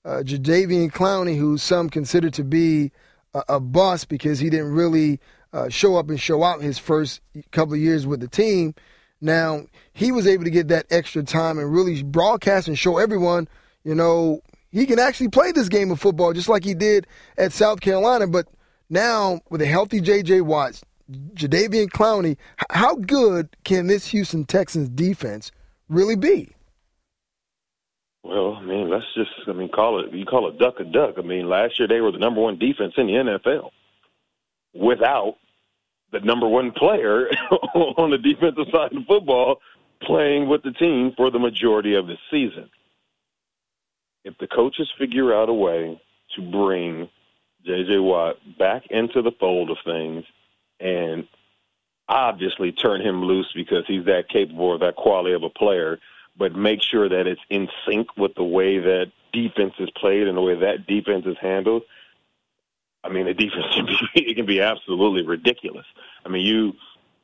uh, 0.04 0.24
Jadeveon 0.26 0.92
Clowney, 0.92 1.38
who 1.38 1.60
some 1.60 1.88
consider 1.88 2.32
to 2.32 2.44
be 2.44 2.92
a, 3.36 3.44
a 3.48 3.60
bust 3.60 4.10
because 4.10 4.40
he 4.40 4.50
didn't 4.50 4.72
really 4.72 5.20
uh, 5.54 5.70
show 5.70 5.98
up 5.98 6.10
and 6.10 6.20
show 6.20 6.44
out 6.44 6.62
his 6.62 6.80
first 6.80 7.22
couple 7.52 7.76
of 7.76 7.80
years 7.80 8.08
with 8.08 8.22
the 8.22 8.28
team. 8.28 8.74
Now 9.22 9.66
he 9.94 10.12
was 10.12 10.26
able 10.26 10.46
to 10.46 10.50
get 10.50 10.68
that 10.70 10.88
extra 10.90 11.22
time 11.22 11.60
and 11.60 11.72
really 11.72 12.02
broadcast 12.02 12.68
and 12.68 12.78
show 12.78 12.98
everyone, 12.98 13.48
you 13.84 13.94
know, 13.94 14.42
he 14.72 14.86
can 14.86 15.00
actually 15.00 15.30
play 15.30 15.52
this 15.52 15.70
game 15.70 15.92
of 15.92 16.00
football 16.00 16.34
just 16.34 16.50
like 16.50 16.64
he 16.64 16.74
did 16.74 17.08
at 17.38 17.52
South 17.52 17.82
Carolina. 17.82 18.28
But 18.28 18.48
now 18.90 19.42
with 19.50 19.62
a 19.62 19.66
healthy 19.66 20.02
J.J. 20.02 20.42
Watts, 20.42 20.84
Jadeveon 21.12 21.90
Clowney, 21.90 22.38
how 22.70 22.96
good 22.96 23.56
can 23.64 23.88
this 23.88 24.08
Houston 24.08 24.46
Texans 24.46 24.90
defense 24.90 25.52
really 25.90 26.16
be? 26.16 26.56
Well, 28.24 28.54
I 28.54 28.62
mean, 28.62 28.90
let's 28.90 29.06
just, 29.16 29.32
I 29.48 29.54
mean, 29.54 29.70
call 29.70 30.00
it, 30.00 30.14
you 30.14 30.26
call 30.26 30.48
it 30.48 30.60
duck 30.60 30.80
a 30.80 30.84
duck. 30.84 31.16
I 31.18 31.22
mean, 31.22 31.50
last 31.50 31.80
year 31.80 31.88
they 31.88 32.02
were 32.02 32.12
the 32.12 32.20
number 32.20 32.40
one 32.40 32.60
defense 32.60 32.94
in 32.98 33.08
the 33.08 33.14
NFL 33.14 33.72
without 34.74 35.36
the 36.12 36.20
number 36.20 36.48
one 36.48 36.72
player 36.72 37.28
on 37.76 38.12
the 38.12 38.18
defensive 38.18 38.68
side 38.72 38.94
of 38.96 39.06
football 39.08 39.60
playing 40.04 40.48
with 40.48 40.64
the 40.64 40.72
team 40.72 41.14
for 41.18 41.32
the 41.32 41.40
majority 41.40 41.96
of 41.96 42.08
the 42.08 42.16
season. 42.30 42.70
If 44.24 44.38
the 44.38 44.48
coaches 44.48 44.92
figure 44.98 45.34
out 45.34 45.50
a 45.50 45.54
way 45.54 46.02
to 46.36 46.42
bring 46.42 47.10
J.J. 47.66 48.00
Watt 48.00 48.38
back 48.58 48.88
into 48.90 49.22
the 49.22 49.32
fold 49.32 49.70
of 49.70 49.78
things– 49.86 50.26
and 50.82 51.28
obviously 52.10 52.72
turn 52.72 53.02
him 53.02 53.24
loose 53.24 53.52
because 53.56 53.86
he's 53.88 54.06
that 54.06 54.28
capable 54.28 54.74
of 54.74 54.82
that 54.82 54.96
quality 54.96 55.34
of 55.34 55.44
a 55.44 55.50
player, 55.50 56.00
but 56.38 56.56
make 56.56 56.82
sure 56.82 57.08
that 57.08 57.28
it's 57.28 57.42
in 57.50 57.70
sync 57.88 58.18
with 58.18 58.34
the 58.36 58.44
way 58.44 58.80
that 58.80 59.12
defense 59.32 59.74
is 59.80 59.90
played 59.92 60.28
and 60.28 60.36
the 60.36 60.42
way 60.42 60.56
that 60.56 60.88
defense 60.88 61.26
is 61.26 61.38
handled. 61.40 61.84
I 63.04 63.10
mean, 63.10 63.26
the 63.26 63.34
defense 63.34 63.66
can 63.74 63.86
be 63.86 63.98
it 64.16 64.36
can 64.36 64.46
be 64.46 64.62
absolutely 64.62 65.24
ridiculous. 65.24 65.86
I 66.26 66.30
mean, 66.30 66.46
you, 66.46 66.74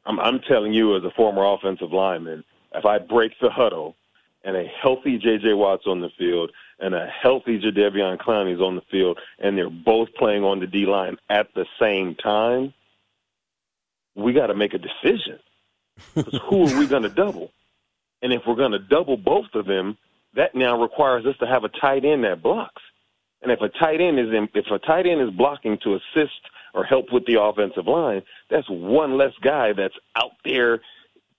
I'm, 0.05 0.19
I'm 0.19 0.39
telling 0.39 0.73
you 0.73 0.95
as 0.95 1.03
a 1.03 1.11
former 1.11 1.43
offensive 1.43 1.91
lineman, 1.91 2.43
if 2.73 2.85
I 2.85 2.99
break 2.99 3.33
the 3.41 3.49
huddle 3.49 3.95
and 4.43 4.55
a 4.55 4.65
healthy 4.81 5.17
J.J. 5.17 5.53
Watt's 5.53 5.87
on 5.87 5.99
the 5.99 6.09
field 6.17 6.51
and 6.79 6.93
a 6.93 7.07
healthy 7.07 7.59
Jadeveon 7.59 8.53
is 8.53 8.61
on 8.61 8.75
the 8.75 8.81
field, 8.91 9.19
and 9.39 9.57
they're 9.57 9.69
both 9.69 10.09
playing 10.17 10.43
on 10.43 10.59
the 10.59 10.67
D 10.67 10.85
line 10.85 11.17
at 11.29 11.47
the 11.55 11.65
same 11.79 12.15
time, 12.15 12.73
we 14.15 14.33
got 14.33 14.47
to 14.47 14.55
make 14.55 14.73
a 14.73 14.79
decision. 14.79 15.39
Because 16.13 16.39
who 16.47 16.67
are 16.67 16.79
we 16.79 16.85
going 16.85 17.03
to 17.03 17.09
double? 17.09 17.51
And 18.21 18.31
if 18.31 18.43
we're 18.45 18.55
going 18.55 18.71
to 18.71 18.79
double 18.79 19.17
both 19.17 19.47
of 19.55 19.65
them, 19.65 19.97
that 20.35 20.53
now 20.53 20.79
requires 20.79 21.25
us 21.25 21.35
to 21.39 21.47
have 21.47 21.63
a 21.63 21.69
tight 21.69 22.05
end 22.05 22.23
that 22.23 22.43
blocks. 22.43 22.81
And 23.41 23.51
if 23.51 23.61
a 23.61 23.69
tight 23.69 23.99
end 23.99 24.19
is 24.19 24.27
in, 24.29 24.47
if 24.53 24.67
a 24.71 24.77
tight 24.77 25.07
end 25.07 25.21
is 25.21 25.31
blocking 25.31 25.77
to 25.83 25.95
assist 25.95 26.39
or 26.75 26.83
help 26.83 27.11
with 27.11 27.25
the 27.25 27.41
offensive 27.41 27.87
line, 27.87 28.21
that's 28.49 28.69
one 28.69 29.17
less 29.17 29.33
guy 29.41 29.73
that's 29.73 29.95
out 30.15 30.33
there 30.45 30.81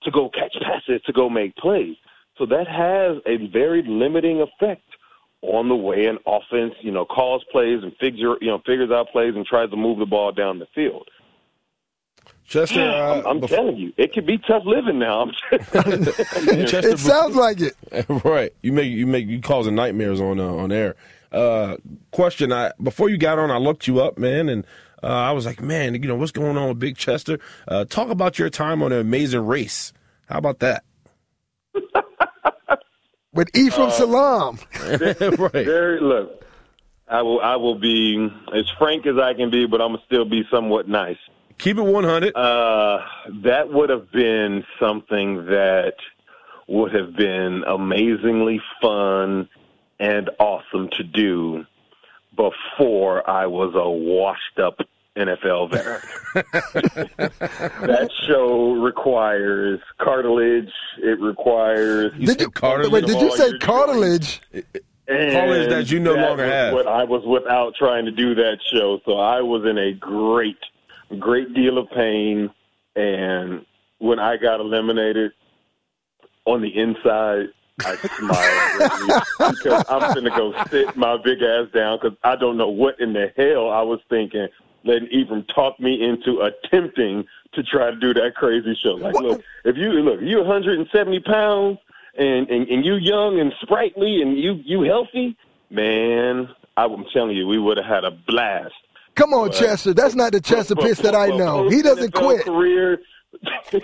to 0.03 0.11
go 0.11 0.29
catch 0.29 0.55
passes, 0.61 1.01
to 1.05 1.13
go 1.13 1.29
make 1.29 1.55
plays. 1.55 1.95
So 2.37 2.45
that 2.47 2.67
has 2.67 3.17
a 3.25 3.47
very 3.47 3.83
limiting 3.83 4.41
effect 4.41 4.88
on 5.41 5.69
the 5.69 5.75
way 5.75 6.05
an 6.05 6.17
offense, 6.25 6.73
you 6.81 6.91
know, 6.91 7.05
calls 7.05 7.43
plays 7.51 7.81
and 7.81 7.95
figure, 7.97 8.35
you 8.41 8.47
know, 8.47 8.59
figures 8.59 8.91
out 8.91 9.07
plays 9.11 9.33
and 9.35 9.45
tries 9.45 9.69
to 9.69 9.77
move 9.77 9.99
the 9.99 10.05
ball 10.05 10.31
down 10.31 10.59
the 10.59 10.67
field. 10.75 11.07
Chester, 12.45 12.81
uh, 12.81 13.19
I'm, 13.19 13.27
I'm 13.27 13.39
before... 13.39 13.57
telling 13.57 13.77
you, 13.77 13.93
it 13.95 14.11
can 14.11 14.25
be 14.25 14.39
tough 14.39 14.63
living 14.65 14.97
now. 14.97 15.29
Chester, 15.51 16.89
it 16.89 16.99
sounds 16.99 17.35
like 17.35 17.61
it. 17.61 17.75
right. 18.25 18.51
You 18.63 18.73
make 18.73 18.91
you 18.91 19.05
make 19.05 19.27
you 19.27 19.39
causing 19.39 19.75
nightmares 19.75 20.19
on 20.19 20.39
uh, 20.39 20.47
on 20.47 20.71
air. 20.71 20.95
Uh, 21.31 21.77
question: 22.11 22.51
I 22.51 22.71
before 22.81 23.07
you 23.07 23.17
got 23.17 23.37
on, 23.37 23.51
I 23.51 23.57
looked 23.57 23.85
you 23.85 24.01
up, 24.01 24.17
man, 24.17 24.49
and 24.49 24.65
uh, 25.03 25.07
I 25.07 25.31
was 25.31 25.45
like, 25.45 25.61
man, 25.61 25.93
you 25.93 26.07
know 26.07 26.15
what's 26.15 26.31
going 26.31 26.57
on 26.57 26.69
with 26.69 26.79
Big 26.79 26.97
Chester? 26.97 27.39
Uh, 27.67 27.85
talk 27.85 28.09
about 28.09 28.39
your 28.39 28.49
time 28.49 28.81
on 28.81 28.91
an 28.91 28.99
amazing 28.99 29.45
race. 29.45 29.93
How 30.27 30.39
about 30.39 30.59
that? 30.59 30.83
with 33.39 33.55
Ephraim 33.55 33.89
Salaam. 33.91 34.59
right. 34.83 35.51
Very 35.53 36.01
look. 36.01 36.43
I 37.07 37.21
will. 37.21 37.39
I 37.39 37.55
will 37.55 37.79
be 37.79 38.29
as 38.53 38.65
frank 38.77 39.07
as 39.07 39.17
I 39.17 39.33
can 39.33 39.49
be, 39.49 39.65
but 39.65 39.81
I'm 39.81 39.93
gonna 39.93 40.03
still 40.05 40.25
be 40.25 40.43
somewhat 40.51 40.89
nice. 40.89 41.17
Keep 41.57 41.77
it 41.77 41.83
100. 41.83 42.35
Uh, 42.35 42.99
that 43.43 43.71
would 43.71 43.89
have 43.89 44.11
been 44.11 44.65
something 44.79 45.45
that 45.45 45.95
would 46.67 46.93
have 46.93 47.15
been 47.15 47.63
amazingly 47.65 48.61
fun 48.81 49.47
and 49.99 50.29
awesome 50.37 50.89
to 50.97 51.03
do 51.03 51.65
before 52.35 53.27
I 53.29 53.47
was 53.47 53.73
a 53.73 53.89
washed 53.89 54.59
up 54.61 54.79
NFL 55.17 55.71
veteran. 55.71 56.01
that 57.81 58.09
show 58.27 58.73
requires 58.73 59.79
cartilage. 59.99 60.71
It 60.99 61.19
requires 61.19 62.13
You 62.17 62.27
Did 62.27 62.41
you, 62.41 62.51
cartilage 62.51 62.91
wait, 62.91 63.05
did 63.05 63.21
you 63.21 63.35
say 63.35 63.49
your 63.49 63.59
cartilage? 63.59 64.41
and 65.07 65.71
that 65.71 65.91
you 65.91 65.99
no 65.99 66.13
that 66.13 66.27
longer 66.27 66.43
was 66.43 66.51
have. 66.51 66.73
What 66.73 66.87
I 66.87 67.03
was 67.03 67.23
without 67.25 67.73
trying 67.75 68.05
to 68.05 68.11
do 68.11 68.35
that 68.35 68.59
show, 68.71 68.99
so 69.05 69.17
I 69.17 69.41
was 69.41 69.65
in 69.65 69.77
a 69.77 69.93
great, 69.93 70.57
great 71.17 71.53
deal 71.53 71.77
of 71.77 71.89
pain. 71.89 72.49
And 72.95 73.65
when 73.97 74.19
I 74.19 74.37
got 74.37 74.59
eliminated, 74.59 75.31
on 76.45 76.61
the 76.61 76.75
inside, 76.75 77.47
I 77.85 77.95
smiled 77.95 79.53
because 79.55 79.85
I'm 79.89 80.13
going 80.13 80.25
to 80.25 80.31
go 80.31 80.53
sit 80.69 80.97
my 80.97 81.17
big 81.23 81.41
ass 81.41 81.67
down 81.73 81.99
because 82.01 82.17
I 82.23 82.35
don't 82.35 82.57
know 82.57 82.69
what 82.69 82.99
in 82.99 83.13
the 83.13 83.31
hell 83.37 83.69
I 83.69 83.81
was 83.81 83.99
thinking. 84.09 84.47
Letting 84.83 85.09
Ephraim 85.09 85.43
talk 85.43 85.79
me 85.79 86.01
into 86.03 86.39
attempting 86.41 87.25
to 87.53 87.63
try 87.63 87.91
to 87.91 87.97
do 87.97 88.13
that 88.13 88.35
crazy 88.35 88.75
show. 88.81 88.91
Like, 88.91 89.13
What? 89.13 89.23
look, 89.23 89.43
if 89.65 89.75
you 89.77 89.89
look, 89.91 90.21
you 90.21 90.37
170 90.37 91.19
pounds 91.21 91.79
and, 92.17 92.49
and 92.49 92.67
and 92.67 92.85
you 92.85 92.95
young 92.95 93.39
and 93.39 93.53
sprightly 93.61 94.21
and 94.21 94.37
you 94.37 94.53
you 94.63 94.81
healthy, 94.83 95.35
man, 95.69 96.49
I'm 96.77 97.05
telling 97.13 97.35
you, 97.35 97.47
we 97.47 97.59
would 97.59 97.77
have 97.77 97.85
had 97.85 98.03
a 98.05 98.11
blast. 98.11 98.73
Come 99.15 99.33
on, 99.33 99.51
Chester. 99.51 99.93
That's 99.93 100.15
not 100.15 100.31
the 100.31 100.39
Chester 100.39 100.75
But- 100.75 100.85
Pitts 100.85 101.01
that 101.01 101.15
I 101.15 101.27
know. 101.27 101.67
He 101.67 101.81
doesn't 101.81 102.13
post 102.13 102.43
quit. 102.43 102.45
Career, 102.45 102.99
with, 103.71 103.81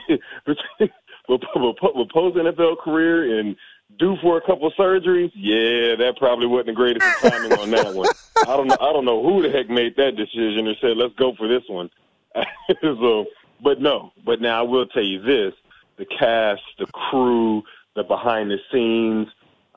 with, 1.28 1.42
with 1.58 2.10
post 2.10 2.38
NFL 2.38 2.78
career 2.80 3.40
and 3.40 3.56
due 3.98 4.18
for 4.22 4.38
a 4.38 4.42
couple 4.42 4.72
surgeries, 4.72 5.32
yeah, 5.36 5.96
that 5.96 6.16
probably 6.18 6.48
wasn't 6.48 6.68
the 6.68 6.74
greatest 6.74 7.06
timing 7.22 7.54
on 7.54 7.72
that 7.72 7.94
one. 7.94 8.10
I 8.48 8.58
don't 8.58 8.68
know. 8.68 8.78
I 8.80 8.94
don't 8.94 9.06
know 9.06 9.24
who 9.24 9.42
the 9.42 9.50
heck 9.50 9.70
made 9.70 9.96
that 9.98 10.16
decision 10.16 10.68
or 10.68 10.76
said 10.82 10.98
let's 10.98 11.16
go 11.16 11.34
for 11.36 11.48
this 11.48 11.64
one. 11.68 11.90
so, 12.82 13.26
but 13.64 13.82
no. 13.82 14.12
But 14.26 14.42
now 14.42 14.60
I 14.60 14.64
will 14.64 14.86
tell 14.88 15.04
you 15.04 15.22
this: 15.22 15.54
the 15.98 16.06
cast, 16.06 16.62
the 16.80 16.88
crew, 16.88 17.64
the 17.96 18.04
behind 18.04 18.52
the 18.52 18.60
scenes. 18.72 19.28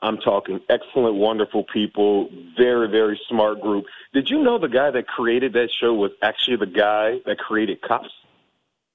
I'm 0.01 0.17
talking 0.17 0.61
excellent, 0.69 1.15
wonderful 1.15 1.65
people, 1.65 2.29
very, 2.57 2.87
very 2.87 3.19
smart 3.27 3.59
group. 3.59 3.85
Did 4.13 4.29
you 4.29 4.41
know 4.41 4.57
the 4.57 4.69
guy 4.69 4.91
that 4.91 5.07
created 5.07 5.51
that 5.53 5.69
show 5.71 5.93
was 5.93 6.11
actually 6.21 6.55
the 6.55 6.67
guy 6.67 7.19
that 7.25 7.37
created 7.37 7.81
Cops? 7.81 8.09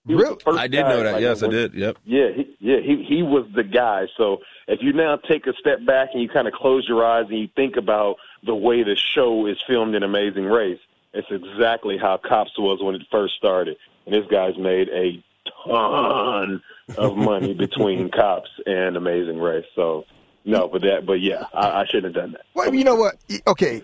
He 0.07 0.15
was 0.15 0.23
the 0.25 0.29
Really? 0.31 0.41
first 0.45 0.59
I 0.59 0.69
did 0.69 0.83
guy, 0.83 0.89
know 0.89 1.03
that. 1.03 1.13
like, 1.15 1.23
yes, 1.23 1.43
I 1.43 1.49
did. 1.49 1.75
Yep. 1.75 1.97
Yeah, 2.05 2.29
he, 2.37 2.57
yeah, 2.61 2.81
he 2.81 3.05
he 3.09 3.23
was 3.23 3.47
the 3.55 3.65
guy. 3.65 4.07
So 4.17 4.39
if 4.69 4.81
you 4.83 4.93
now 4.93 5.17
take 5.17 5.47
a 5.47 5.55
step 5.55 5.85
back 5.87 6.11
and 6.13 6.23
you 6.23 6.29
kind 6.29 6.47
of 6.49 6.55
close 6.55 6.87
your 6.89 7.05
eyes 7.05 7.27
and 7.31 7.39
you 7.39 7.49
think 7.57 7.77
about 7.77 8.17
the 8.45 8.55
way 8.55 8.83
the 8.83 8.97
show 8.97 9.47
is 9.47 9.57
filmed 9.67 9.95
in 9.95 10.03
Amazing 10.03 10.45
Race, 10.45 10.81
it's 11.15 11.29
exactly 11.31 11.97
how 11.97 12.17
Cops 12.19 12.59
was 12.59 12.83
when 12.83 12.95
it 12.95 13.03
first 13.11 13.35
started. 13.37 13.77
And 14.07 14.15
this 14.15 14.27
guy's 14.31 14.59
made 14.59 14.89
a 14.91 15.23
ton 15.67 16.63
of 16.99 17.17
money 17.17 17.55
between 17.59 18.11
Cops 18.11 18.51
and 18.67 18.97
Amazing 18.97 19.39
Race. 19.39 19.65
So 19.75 20.05
no, 20.45 20.69
but 20.69 20.83
that, 20.83 21.07
but 21.07 21.21
yeah, 21.21 21.45
I, 21.55 21.81
I 21.81 21.85
shouldn't 21.87 22.15
have 22.15 22.23
done 22.25 22.33
that. 22.33 22.43
Well, 22.55 22.75
you 22.75 22.85
know 22.85 22.97
what? 22.97 23.15
Okay, 23.47 23.83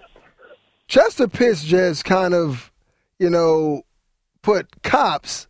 Chester 0.89 1.29
Pitts 1.29 1.65
just 1.65 2.05
kind 2.05 2.35
of, 2.35 2.71
you 3.19 3.31
know, 3.31 3.83
put 4.43 4.83
cops 4.83 5.47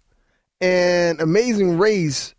and 0.60 1.20
Amazing 1.20 1.78
Race 1.78 2.34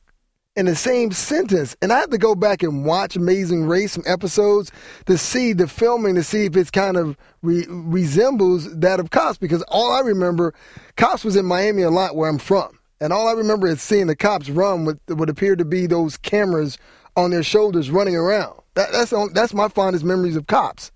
in 0.55 0.65
the 0.65 0.75
same 0.75 1.11
sentence, 1.11 1.77
and 1.81 1.93
I 1.93 1.99
have 1.99 2.09
to 2.09 2.17
go 2.17 2.35
back 2.35 2.61
and 2.61 2.85
watch 2.85 3.15
Amazing 3.15 3.65
Race 3.65 3.93
some 3.93 4.03
episodes 4.05 4.71
to 5.05 5.17
see 5.17 5.53
the 5.53 5.67
filming 5.67 6.15
to 6.15 6.23
see 6.23 6.45
if 6.45 6.57
it's 6.57 6.69
kind 6.69 6.97
of 6.97 7.17
re- 7.41 7.65
resembles 7.69 8.73
that 8.79 8.99
of 8.99 9.11
Cops 9.11 9.37
because 9.37 9.63
all 9.69 9.93
I 9.93 10.01
remember, 10.01 10.53
Cops 10.97 11.23
was 11.23 11.37
in 11.37 11.45
Miami 11.45 11.83
a 11.83 11.89
lot 11.89 12.15
where 12.15 12.29
I'm 12.29 12.37
from, 12.37 12.77
and 12.99 13.13
all 13.13 13.29
I 13.29 13.33
remember 13.33 13.67
is 13.67 13.81
seeing 13.81 14.07
the 14.07 14.15
cops 14.15 14.49
run 14.49 14.83
with 14.83 14.99
what 15.07 15.29
appeared 15.29 15.59
to 15.59 15.65
be 15.65 15.87
those 15.87 16.17
cameras 16.17 16.77
on 17.15 17.31
their 17.31 17.43
shoulders 17.43 17.89
running 17.89 18.15
around. 18.15 18.59
That, 18.75 18.91
that's 18.91 19.13
that's 19.33 19.53
my 19.53 19.67
fondest 19.67 20.03
memories 20.03 20.35
of 20.35 20.47
Cops. 20.47 20.91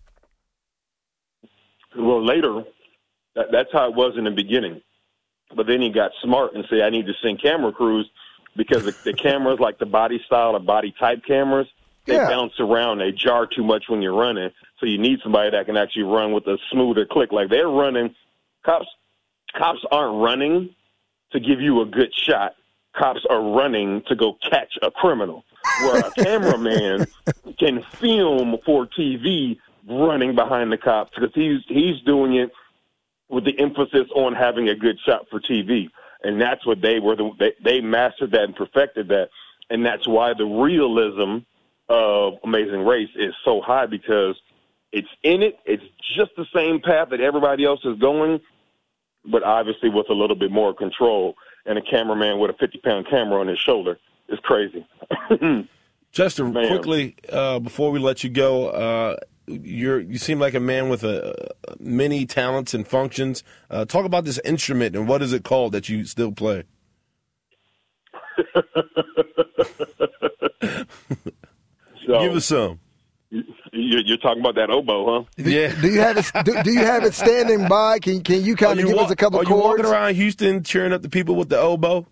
Well, 1.98 2.26
later, 2.26 2.64
that, 3.36 3.48
that's 3.52 3.70
how 3.72 3.90
it 3.90 3.96
was 3.96 4.14
in 4.18 4.26
the 4.26 4.32
beginning. 4.32 4.82
But 5.54 5.68
then 5.68 5.82
he 5.82 5.90
got 5.90 6.12
smart 6.24 6.56
and 6.56 6.66
said, 6.70 6.82
I 6.82 6.90
need 6.90 7.06
to 7.08 7.14
send 7.22 7.42
camera 7.42 7.72
crews 7.72 8.10
because 8.56 8.84
the, 8.84 8.96
the 9.04 9.14
cameras, 9.14 9.60
like 9.60 9.78
the 9.80 9.86
body 9.86 10.20
style 10.26 10.56
or 10.56 10.60
body 10.60 10.94
type 11.00 11.24
cameras, 11.26 11.68
they 12.06 12.16
Yeah. 12.16 12.28
bounce 12.30 12.54
around. 12.60 13.00
They 13.00 13.12
jar 13.12 13.46
too 13.48 13.64
much 13.64 13.86
when 13.88 14.02
you're 14.02 14.16
running. 14.16 14.50
So 14.80 14.86
you 14.86 14.98
need 14.98 15.20
somebody 15.24 15.52
that 15.52 15.66
can 15.66 15.78
actually 15.78 16.04
run 16.04 16.32
with 16.34 16.46
a 16.48 16.58
smoother 16.72 17.06
click. 17.06 17.32
Like 17.32 17.50
they're 17.50 17.68
running. 17.70 18.14
Cops, 18.66 18.88
cops 19.58 19.80
aren't 19.92 20.22
running 20.24 20.76
to 21.32 21.40
give 21.40 21.62
you 21.62 21.82
a 21.82 21.86
good 21.86 22.14
shot. 22.14 22.56
Cops 22.96 23.22
are 23.30 23.42
running 23.42 24.02
to 24.08 24.16
go 24.16 24.38
catch 24.50 24.78
a 24.82 24.90
criminal. 24.92 25.44
Where 25.78 26.00
a 26.08 26.12
cameraman 26.12 27.08
can 27.60 27.84
film 28.00 28.58
for 28.66 28.88
TV 28.88 29.58
running 29.88 30.34
behind 30.36 30.72
the 30.72 30.78
cops 30.78 31.12
because 31.14 31.32
he's 31.36 31.60
he's 31.68 32.00
doing 32.06 32.36
it 32.36 32.52
with 33.30 33.46
the 33.46 33.58
emphasis 33.60 34.08
on 34.16 34.34
having 34.34 34.70
a 34.70 34.76
good 34.76 34.98
shot 35.06 35.28
for 35.30 35.40
TV, 35.40 35.90
and 36.24 36.40
that's 36.40 36.66
what 36.66 36.82
they 36.82 37.00
were. 37.00 37.16
The, 37.16 37.32
they, 37.40 37.54
they 37.64 37.82
mastered 37.82 38.32
that 38.32 38.44
and 38.44 38.56
perfected 38.56 39.08
that, 39.10 39.30
and 39.70 39.86
that's 39.86 40.08
why 40.08 40.34
the 40.34 40.46
realism 40.46 41.40
of 41.90 42.34
Amazing 42.44 42.86
Race 42.86 43.10
is 43.16 43.34
so 43.44 43.62
high 43.62 43.86
because 43.86 44.36
it's 44.92 45.08
in 45.24 45.42
it. 45.42 45.60
It's 45.66 45.84
just 46.18 46.32
the 46.38 46.46
same 46.54 46.82
path 46.82 47.10
that 47.10 47.22
everybody 47.22 47.66
else 47.66 47.82
is 47.84 47.98
going, 48.00 48.40
but 49.30 49.44
obviously 49.44 49.90
with 49.90 50.10
a 50.10 50.14
little 50.14 50.36
bit 50.36 50.52
more 50.52 50.74
control. 50.74 51.36
And 51.68 51.80
a 51.80 51.82
cameraman 51.82 52.40
with 52.40 52.52
a 52.52 52.54
50 52.54 52.78
pound 52.84 53.08
camera 53.10 53.42
on 53.42 53.48
his 53.48 53.58
shoulder 53.58 53.98
is 54.30 54.40
crazy. 54.44 54.86
Chester, 56.12 56.46
Man. 56.46 56.68
quickly 56.68 57.16
uh, 57.30 57.60
before 57.60 57.92
we 57.92 58.00
let 58.00 58.24
you 58.24 58.30
go, 58.30 58.70
uh, 58.70 59.18
you're 59.48 60.00
you 60.00 60.18
seem 60.18 60.40
like 60.40 60.54
a 60.54 60.60
man 60.60 60.90
with 60.90 61.04
a, 61.04 61.52
many 61.80 62.26
talents 62.26 62.74
and 62.74 62.88
functions. 62.88 63.44
Uh, 63.70 63.86
talk 63.86 64.06
about 64.06 64.26
this 64.26 64.40
instrument 64.46 64.96
and 64.96 65.08
what 65.08 65.22
is 65.22 65.34
it 65.34 65.44
called 65.44 65.72
that 65.74 65.88
you 65.90 66.06
still 66.06 66.32
play? 66.32 66.64
so 72.06 72.20
Give 72.20 72.36
us 72.36 72.46
some. 72.46 72.80
you- 73.32 73.44
you're 73.72 74.18
talking 74.18 74.40
about 74.42 74.56
that 74.56 74.70
oboe, 74.70 75.06
huh? 75.06 75.24
Yeah. 75.38 75.74
Do 75.82 75.88
you 75.90 76.00
have 76.00 76.18
it? 76.18 76.32
Do, 76.46 76.64
do 76.64 76.72
you 76.72 76.80
have 76.86 77.04
it 77.04 77.14
standing 77.14 77.68
by? 77.68 78.00
Can 78.00 78.22
Can 78.24 78.44
you 78.44 78.56
kind 78.56 78.80
of 78.80 78.86
give 78.88 78.96
wa- 78.96 79.04
us 79.04 79.12
a 79.12 79.16
couple 79.16 79.40
Are 79.40 79.44
you 79.44 79.50
chords? 79.50 79.66
walking 79.82 79.86
around 79.86 80.16
Houston 80.16 80.64
cheering 80.64 80.94
up 80.94 81.02
the 81.02 81.10
people 81.10 81.36
with 81.36 81.50
the 81.50 81.60
oboe? 81.60 82.06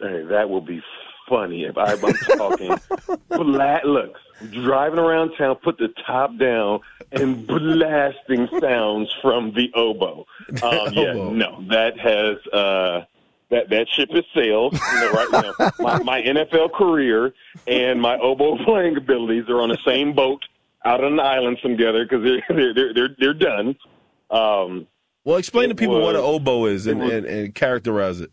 Hey, 0.00 0.22
that 0.30 0.48
will 0.48 0.60
be 0.62 0.80
funny 1.28 1.64
if 1.64 1.76
I, 1.78 1.92
I'm 1.92 2.14
talking. 2.38 2.76
bla- 3.28 3.80
look, 3.84 4.14
driving 4.50 4.98
around 4.98 5.32
town, 5.36 5.56
put 5.56 5.78
the 5.78 5.88
top 6.06 6.36
down, 6.38 6.80
and 7.12 7.46
blasting 7.46 8.48
sounds 8.60 9.14
from 9.22 9.52
the 9.54 9.70
oboe. 9.74 10.26
Um, 10.62 10.92
yeah, 10.92 11.12
no, 11.12 11.64
that 11.68 11.98
has 11.98 12.36
uh, 12.52 13.04
that 13.50 13.68
that 13.70 13.88
ship 13.88 14.10
has 14.12 14.24
sailed. 14.34 14.72
You 14.74 15.00
know, 15.00 15.12
right 15.12 15.28
now, 15.58 15.70
my, 15.78 16.02
my 16.02 16.22
NFL 16.22 16.72
career 16.72 17.32
and 17.66 18.00
my 18.00 18.16
oboe 18.18 18.56
playing 18.64 18.96
abilities 18.96 19.48
are 19.48 19.60
on 19.60 19.68
the 19.68 19.78
same 19.84 20.14
boat 20.14 20.42
out 20.84 21.02
on 21.04 21.12
an 21.14 21.20
island 21.20 21.58
together 21.62 22.04
because 22.04 22.24
they're, 22.24 22.42
they're 22.56 22.74
they're 22.74 22.94
they're 22.94 23.16
they're 23.18 23.34
done. 23.34 23.76
Um, 24.30 24.86
Well, 25.24 25.36
explain 25.36 25.68
to 25.68 25.74
people 25.74 26.00
what 26.00 26.16
an 26.16 26.22
oboe 26.22 26.64
is 26.66 26.86
and, 26.86 27.00
was- 27.00 27.12
and, 27.12 27.26
and 27.26 27.54
characterize 27.54 28.20
it. 28.20 28.30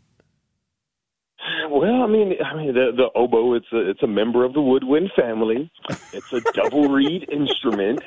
Well, 1.70 2.02
I 2.02 2.06
mean, 2.06 2.34
I 2.44 2.54
mean, 2.54 2.74
the, 2.74 2.92
the 2.96 3.10
oboe 3.14 3.54
it's 3.54 3.70
a 3.72 3.90
it's 3.90 4.02
a 4.02 4.06
member 4.06 4.44
of 4.44 4.52
the 4.54 4.60
woodwind 4.60 5.10
family. 5.16 5.70
It's 6.12 6.32
a 6.32 6.40
double 6.52 6.88
reed 6.88 7.28
instrument. 7.30 8.02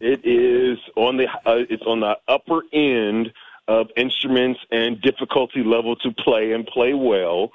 It 0.00 0.20
is 0.24 0.78
on 0.96 1.16
the 1.16 1.26
uh, 1.46 1.64
it's 1.70 1.82
on 1.86 2.00
the 2.00 2.16
upper 2.28 2.62
end 2.72 3.32
of 3.68 3.88
instruments 3.96 4.60
and 4.70 5.00
difficulty 5.00 5.62
level 5.64 5.96
to 5.96 6.12
play 6.12 6.52
and 6.52 6.66
play 6.66 6.94
well. 6.94 7.50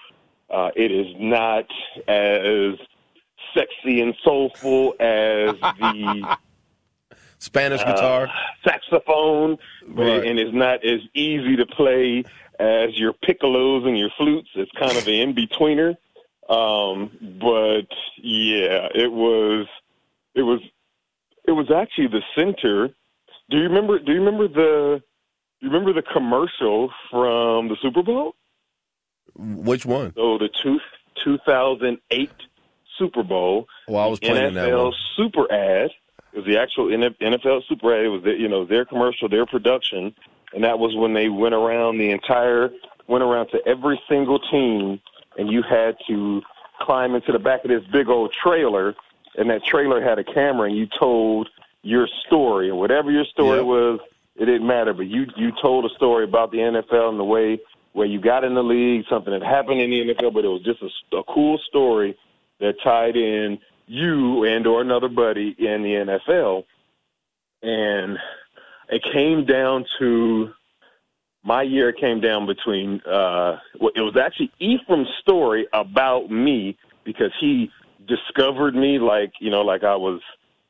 Uh, 0.50 0.70
it 0.76 0.92
is 0.92 1.08
not 1.20 1.66
as 2.08 2.74
sexy 3.54 4.02
and 4.02 4.14
soulful 4.24 4.94
as 5.00 5.56
the 5.60 6.38
Spanish 7.40 7.82
uh, 7.82 7.86
guitar. 7.86 8.30
saxophone, 8.66 9.58
Right. 9.88 10.26
and 10.26 10.40
it's 10.40 10.54
not 10.54 10.84
as 10.86 11.00
easy 11.14 11.56
to 11.56 11.66
play 11.66 12.24
as 12.62 12.98
your 12.98 13.14
piccolos 13.14 13.88
and 13.88 13.98
your 13.98 14.10
flutes. 14.18 14.50
It's 14.56 14.72
kind 14.80 14.96
of 14.96 15.08
an 15.08 15.14
in 15.14 15.36
betweener. 15.36 15.98
Um, 16.50 17.12
but 17.42 17.88
yeah, 18.22 18.88
it 18.94 19.12
was 19.12 19.68
it 20.36 20.44
was 20.44 20.62
it 21.48 21.52
was 21.52 21.72
actually 21.72 22.08
the 22.08 22.22
center. 22.36 22.90
Do 23.50 23.58
you 23.58 23.64
remember? 23.64 24.00
Do 24.00 24.12
you 24.12 24.20
remember 24.20 24.48
the? 24.48 25.02
Do 25.60 25.68
you 25.68 25.72
remember 25.72 25.94
the 25.94 26.02
commercial 26.02 26.92
from 27.10 27.68
the 27.68 27.78
Super 27.82 28.02
Bowl? 28.02 28.36
Which 29.36 29.86
one? 29.86 30.14
So 30.16 30.38
the 30.38 30.50
two, 30.62 30.80
2008 31.24 32.32
Super 32.98 33.24
Bowl. 33.24 33.68
Well, 33.88 34.04
I 34.04 34.08
was 34.08 34.20
playing 34.20 34.54
NFL 34.54 34.54
that 34.54 34.78
one. 34.78 34.94
Super 35.16 35.52
Ad. 35.54 35.92
It 36.34 36.38
was 36.38 36.46
the 36.46 36.58
actual 36.60 36.88
NFL 36.88 37.62
Super 37.68 37.96
Ad. 37.96 38.06
It 38.06 38.10
was 38.10 38.24
the, 38.24 38.34
you 38.34 38.50
know 38.50 38.66
their 38.66 38.86
commercial, 38.86 39.30
their 39.30 39.46
production, 39.46 40.16
and 40.54 40.64
that 40.64 40.80
was 40.80 40.96
when 40.96 41.14
they 41.14 41.30
went 41.30 41.54
around 41.54 41.98
the 41.98 42.12
entire 42.12 42.70
went 43.08 43.24
around 43.24 43.48
to 43.48 43.60
every 43.68 44.02
single 44.08 44.40
team, 44.40 45.00
and 45.38 45.52
you 45.52 45.62
had 45.64 45.98
to 46.08 46.42
climb 46.80 47.14
into 47.14 47.32
the 47.32 47.40
back 47.40 47.64
of 47.64 47.70
this 47.70 47.84
big 47.92 48.08
old 48.08 48.34
trailer, 48.34 48.96
and 49.36 49.50
that 49.50 49.64
trailer 49.66 50.02
had 50.02 50.18
a 50.18 50.24
camera, 50.24 50.70
and 50.70 50.78
you 50.78 50.88
told 50.98 51.50
your 51.84 52.08
story, 52.26 52.70
and 52.70 52.78
whatever 52.78 53.12
your 53.12 53.26
story 53.26 53.62
was, 53.62 54.00
it 54.36 54.46
didn't 54.46 54.66
matter, 54.66 54.94
but 54.94 55.08
you 55.08 55.26
you 55.36 55.52
told 55.62 55.86
a 55.86 55.90
story 55.96 56.24
about 56.24 56.52
the 56.52 56.58
NFL 56.58 57.10
and 57.10 57.20
the 57.20 57.24
way 57.24 57.60
where 57.94 58.08
you 58.08 58.22
got 58.22 58.44
in 58.44 58.56
the 58.56 58.64
league, 58.64 59.04
something 59.10 59.34
that 59.34 59.44
happened 59.44 59.82
in 59.82 59.90
the 59.90 60.14
NFL, 60.14 60.34
but 60.34 60.46
it 60.46 60.48
was 60.48 60.64
just 60.64 60.82
a, 60.82 61.18
a 61.18 61.24
cool 61.26 61.60
story 61.68 62.18
that 62.60 62.76
tied 62.82 63.18
in 63.18 63.60
you 63.88 64.46
and 64.46 64.66
or 64.66 64.82
another 64.82 65.10
buddy 65.10 65.54
in 65.60 65.84
the 65.84 66.22
NFL, 66.34 66.64
and 67.62 68.18
it 68.92 69.02
came 69.14 69.46
down 69.46 69.86
to 70.00 70.52
my 71.44 71.64
year. 71.64 71.90
It 71.90 71.98
came 71.98 72.22
down 72.22 72.46
between 72.46 73.02
uh, 73.02 73.58
well, 73.80 73.92
it 73.96 74.02
was 74.02 74.18
actually 74.18 74.52
Ephraim's 74.60 75.08
story 75.22 75.68
about 75.74 76.30
me 76.30 76.78
because 77.04 77.32
he 77.40 77.72
discovered 78.08 78.76
me 78.76 79.00
like 79.00 79.32
you 79.40 79.50
know 79.50 79.62
like 79.62 79.84
I 79.84 79.96
was 79.96 80.22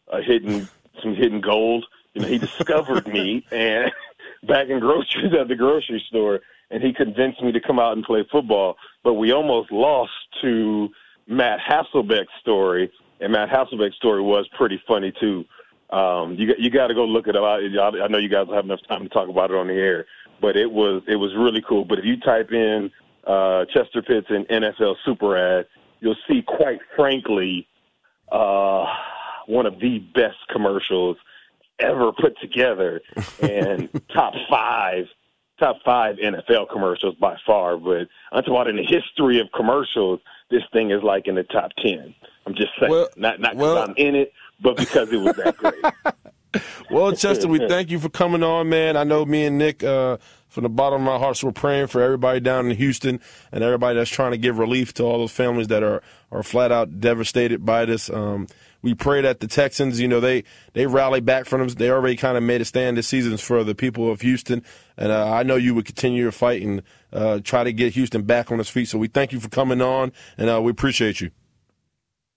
a 0.07 0.21
hidden 0.21 0.69
some 1.01 1.15
hidden 1.15 1.41
gold. 1.41 1.85
You 2.13 2.21
know, 2.21 2.27
he 2.27 2.37
discovered 2.37 3.07
me 3.07 3.45
and 3.51 3.91
back 4.43 4.69
in 4.69 4.79
groceries 4.79 5.33
at 5.39 5.47
the 5.47 5.55
grocery 5.55 6.03
store, 6.07 6.41
and 6.69 6.83
he 6.83 6.93
convinced 6.93 7.41
me 7.41 7.51
to 7.51 7.59
come 7.59 7.79
out 7.79 7.93
and 7.93 8.05
play 8.05 8.25
football. 8.31 8.77
But 9.03 9.13
we 9.15 9.31
almost 9.31 9.71
lost 9.71 10.11
to 10.41 10.89
Matt 11.27 11.59
Hasselbeck's 11.59 12.27
story, 12.39 12.91
and 13.19 13.31
Matt 13.31 13.49
Hasselbeck's 13.49 13.95
story 13.95 14.21
was 14.21 14.47
pretty 14.57 14.81
funny 14.87 15.11
too. 15.19 15.45
Um, 15.91 16.35
you 16.35 16.47
got 16.47 16.59
you 16.59 16.69
got 16.69 16.87
to 16.87 16.93
go 16.93 17.05
look 17.05 17.27
it 17.27 17.35
up. 17.35 17.43
I, 17.43 17.57
I 17.57 18.07
know 18.07 18.17
you 18.17 18.29
guys 18.29 18.47
don't 18.47 18.55
have 18.55 18.65
enough 18.65 18.79
time 18.87 19.03
to 19.03 19.09
talk 19.09 19.27
about 19.27 19.51
it 19.51 19.57
on 19.57 19.67
the 19.67 19.73
air, 19.73 20.05
but 20.39 20.55
it 20.55 20.71
was 20.71 21.03
it 21.07 21.17
was 21.17 21.33
really 21.35 21.61
cool. 21.67 21.83
But 21.85 21.99
if 21.99 22.05
you 22.05 22.17
type 22.17 22.51
in 22.51 22.91
uh, 23.27 23.65
Chester 23.65 24.01
Pitts 24.01 24.27
and 24.29 24.47
NFL 24.47 24.95
Super 25.03 25.37
Ad, 25.37 25.67
you'll 25.99 26.15
see 26.29 26.41
quite 26.41 26.79
frankly 26.95 27.67
uh, 28.31 28.85
one 29.47 29.65
of 29.65 29.79
the 29.79 29.99
best 30.15 30.37
commercials 30.49 31.17
ever 31.79 32.11
put 32.13 32.39
together, 32.39 33.01
and 33.41 33.89
top 34.13 34.33
five 34.49 35.05
top 35.59 35.77
five 35.85 36.15
NFL 36.17 36.69
commercials 36.71 37.15
by 37.15 37.35
far. 37.45 37.77
But 37.77 38.07
I'm 38.31 38.43
talking 38.43 38.53
about 38.53 38.67
in 38.67 38.77
the 38.77 38.83
history 38.85 39.39
of 39.39 39.47
commercials, 39.55 40.19
this 40.49 40.63
thing 40.73 40.91
is 40.91 41.03
like 41.03 41.27
in 41.27 41.35
the 41.35 41.43
top 41.43 41.71
ten. 41.77 42.15
I'm 42.45 42.55
just 42.55 42.69
saying, 42.79 42.91
Well- 42.91 43.09
not 43.17 43.39
not 43.39 43.57
because 43.57 43.75
well- 43.75 43.83
I'm 43.83 43.93
in 43.97 44.15
it, 44.15 44.33
but 44.61 44.77
because 44.77 45.11
it 45.11 45.17
was 45.17 45.35
that 45.35 45.57
great. 45.57 45.83
Well, 46.89 47.13
Chester, 47.13 47.47
we 47.47 47.65
thank 47.65 47.89
you 47.89 47.99
for 47.99 48.09
coming 48.09 48.43
on, 48.43 48.67
man. 48.67 48.97
I 48.97 49.05
know 49.05 49.25
me 49.25 49.45
and 49.45 49.57
Nick, 49.57 49.81
uh, 49.81 50.17
from 50.49 50.63
the 50.63 50.69
bottom 50.69 51.03
of 51.03 51.07
our 51.07 51.19
hearts, 51.19 51.41
we're 51.41 51.53
praying 51.53 51.87
for 51.87 52.01
everybody 52.01 52.41
down 52.41 52.69
in 52.69 52.75
Houston 52.75 53.21
and 53.53 53.63
everybody 53.63 53.97
that's 53.97 54.09
trying 54.09 54.31
to 54.31 54.37
give 54.37 54.59
relief 54.59 54.93
to 54.95 55.03
all 55.03 55.19
those 55.19 55.31
families 55.31 55.67
that 55.67 55.81
are, 55.81 56.03
are 56.29 56.43
flat 56.43 56.69
out 56.69 56.99
devastated 56.99 57.65
by 57.65 57.85
this. 57.85 58.09
Um, 58.09 58.47
we 58.81 58.93
pray 58.93 59.21
that 59.21 59.39
the 59.39 59.47
Texans, 59.47 60.01
you 60.01 60.09
know, 60.09 60.19
they, 60.19 60.43
they 60.73 60.87
rally 60.87 61.21
back 61.21 61.45
from 61.45 61.61
them. 61.61 61.69
They 61.69 61.89
already 61.89 62.17
kind 62.17 62.35
of 62.35 62.43
made 62.43 62.59
a 62.59 62.65
stand 62.65 62.97
this 62.97 63.07
season 63.07 63.37
for 63.37 63.63
the 63.63 63.75
people 63.75 64.11
of 64.11 64.19
Houston. 64.19 64.61
And 64.97 65.13
uh, 65.13 65.31
I 65.31 65.43
know 65.43 65.55
you 65.55 65.73
would 65.75 65.85
continue 65.85 66.25
to 66.25 66.33
fight 66.33 66.61
and 66.61 66.81
uh, 67.13 67.39
try 67.41 67.63
to 67.63 67.71
get 67.71 67.93
Houston 67.93 68.23
back 68.23 68.51
on 68.51 68.59
its 68.59 68.69
feet. 68.69 68.89
So 68.89 68.97
we 68.97 69.07
thank 69.07 69.31
you 69.31 69.39
for 69.39 69.47
coming 69.47 69.81
on, 69.81 70.11
and 70.37 70.49
uh, 70.49 70.61
we 70.61 70.71
appreciate 70.71 71.21
you. 71.21 71.31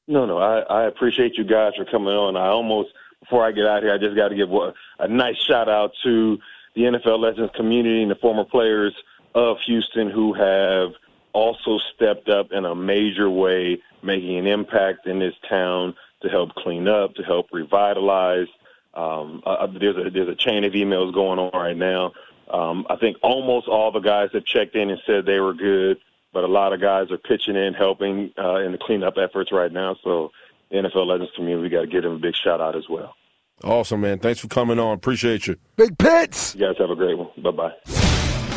No, 0.07 0.27
no, 0.27 0.39
I, 0.39 0.61
I 0.61 0.85
appreciate 0.85 1.39
you 1.39 1.45
guys 1.45 1.75
for 1.77 1.85
coming 1.85 2.15
on. 2.15 2.37
I 2.37 2.49
almost, 2.49 2.91
before 3.21 3.45
I 3.45 3.53
get 3.53 3.67
out 3.67 3.83
here, 3.83 3.93
I 3.93 3.99
just 3.99 4.17
got 4.17 4.29
to 4.29 4.35
give 4.35 4.53
a, 4.53 4.75
a 4.99 5.09
nice 5.09 5.37
shout 5.37 5.69
out 5.69 5.93
to 6.03 6.39
the 6.75 6.83
NFL 6.83 7.21
Legends 7.21 7.53
community 7.55 8.03
and 8.03 8.11
the 8.11 8.17
former 8.17 8.45
players 8.45 8.95
of 9.35 9.59
Houston 9.67 10.11
who 10.11 10.35
have 10.35 10.93
also 11.33 11.79
stepped 11.95 12.29
up 12.29 12.53
in 12.53 12.65
a 12.65 12.75
major 12.75 13.31
way, 13.31 13.81
making 14.03 14.39
an 14.39 14.47
impact 14.47 15.07
in 15.07 15.19
this 15.19 15.35
town 15.49 15.95
to 16.23 16.29
help 16.29 16.55
clean 16.55 16.87
up, 16.87 17.15
to 17.15 17.23
help 17.23 17.49
revitalize. 17.53 18.49
Um, 18.93 19.43
uh, 19.45 19.67
there's 19.67 19.97
a 19.97 20.11
there's 20.11 20.29
a 20.29 20.37
chain 20.37 20.65
of 20.65 20.73
emails 20.73 21.13
going 21.13 21.39
on 21.39 21.51
right 21.53 21.77
now. 21.77 22.13
Um, 22.49 22.87
I 22.89 22.97
think 22.97 23.17
almost 23.23 23.67
all 23.67 23.91
the 23.91 24.01
guys 24.01 24.31
have 24.35 24.45
checked 24.45 24.77
in 24.77 24.91
and 24.91 25.01
said 25.07 25.27
they 25.27 25.41
were 25.41 25.55
good 25.55 25.99
but 26.35 26.45
a 26.45 26.49
lot 26.49 26.73
of 26.73 26.81
guys 26.81 27.11
are 27.11 27.17
pitching 27.17 27.57
in, 27.57 27.73
helping 27.73 28.33
uh, 28.37 28.57
in 28.57 28.73
the 28.73 28.79
cleanup 28.79 29.15
efforts 29.17 29.53
right 29.53 29.73
now. 29.73 29.97
So, 30.05 30.31
NFL 30.73 31.07
Legends 31.07 31.33
community, 31.37 31.63
we 31.63 31.69
got 31.71 31.83
to 31.83 31.87
give 31.87 32.03
them 32.03 32.13
a 32.13 32.19
big 32.19 32.35
shout 32.35 32.61
out 32.61 32.77
as 32.77 32.89
well. 32.91 33.15
Awesome, 33.63 34.01
man. 34.01 34.19
Thanks 34.19 34.41
for 34.41 34.49
coming 34.49 34.79
on. 34.79 34.95
Appreciate 34.95 35.47
you. 35.47 35.57
Big 35.77 35.97
Pitts. 35.97 36.55
You 36.55 36.67
guys 36.67 36.77
have 36.79 36.91
a 36.91 36.97
great 36.97 37.17
one. 37.17 37.29
Bye 37.39 37.51
bye. 37.53 37.73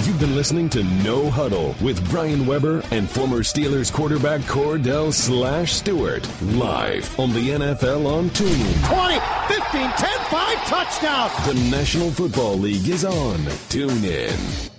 You've 0.07 0.19
been 0.19 0.35
listening 0.35 0.69
to 0.69 0.83
No 1.03 1.29
Huddle 1.29 1.75
with 1.81 2.09
Brian 2.09 2.45
Weber 2.45 2.81
and 2.91 3.09
former 3.09 3.39
Steelers 3.39 3.91
quarterback 3.91 4.39
Kordell 4.41 5.11
Slash 5.11 5.73
Stewart 5.73 6.25
live 6.41 7.19
on 7.19 7.33
the 7.33 7.49
NFL 7.49 8.05
on 8.05 8.29
TuneIn. 8.29 8.87
20, 8.87 9.59
15, 9.61 9.91
10, 9.91 10.19
5, 10.29 10.57
touchdown. 10.65 11.29
The 11.45 11.69
National 11.69 12.09
Football 12.11 12.57
League 12.57 12.87
is 12.87 13.03
on 13.03 13.37
TuneIn. 13.69 14.76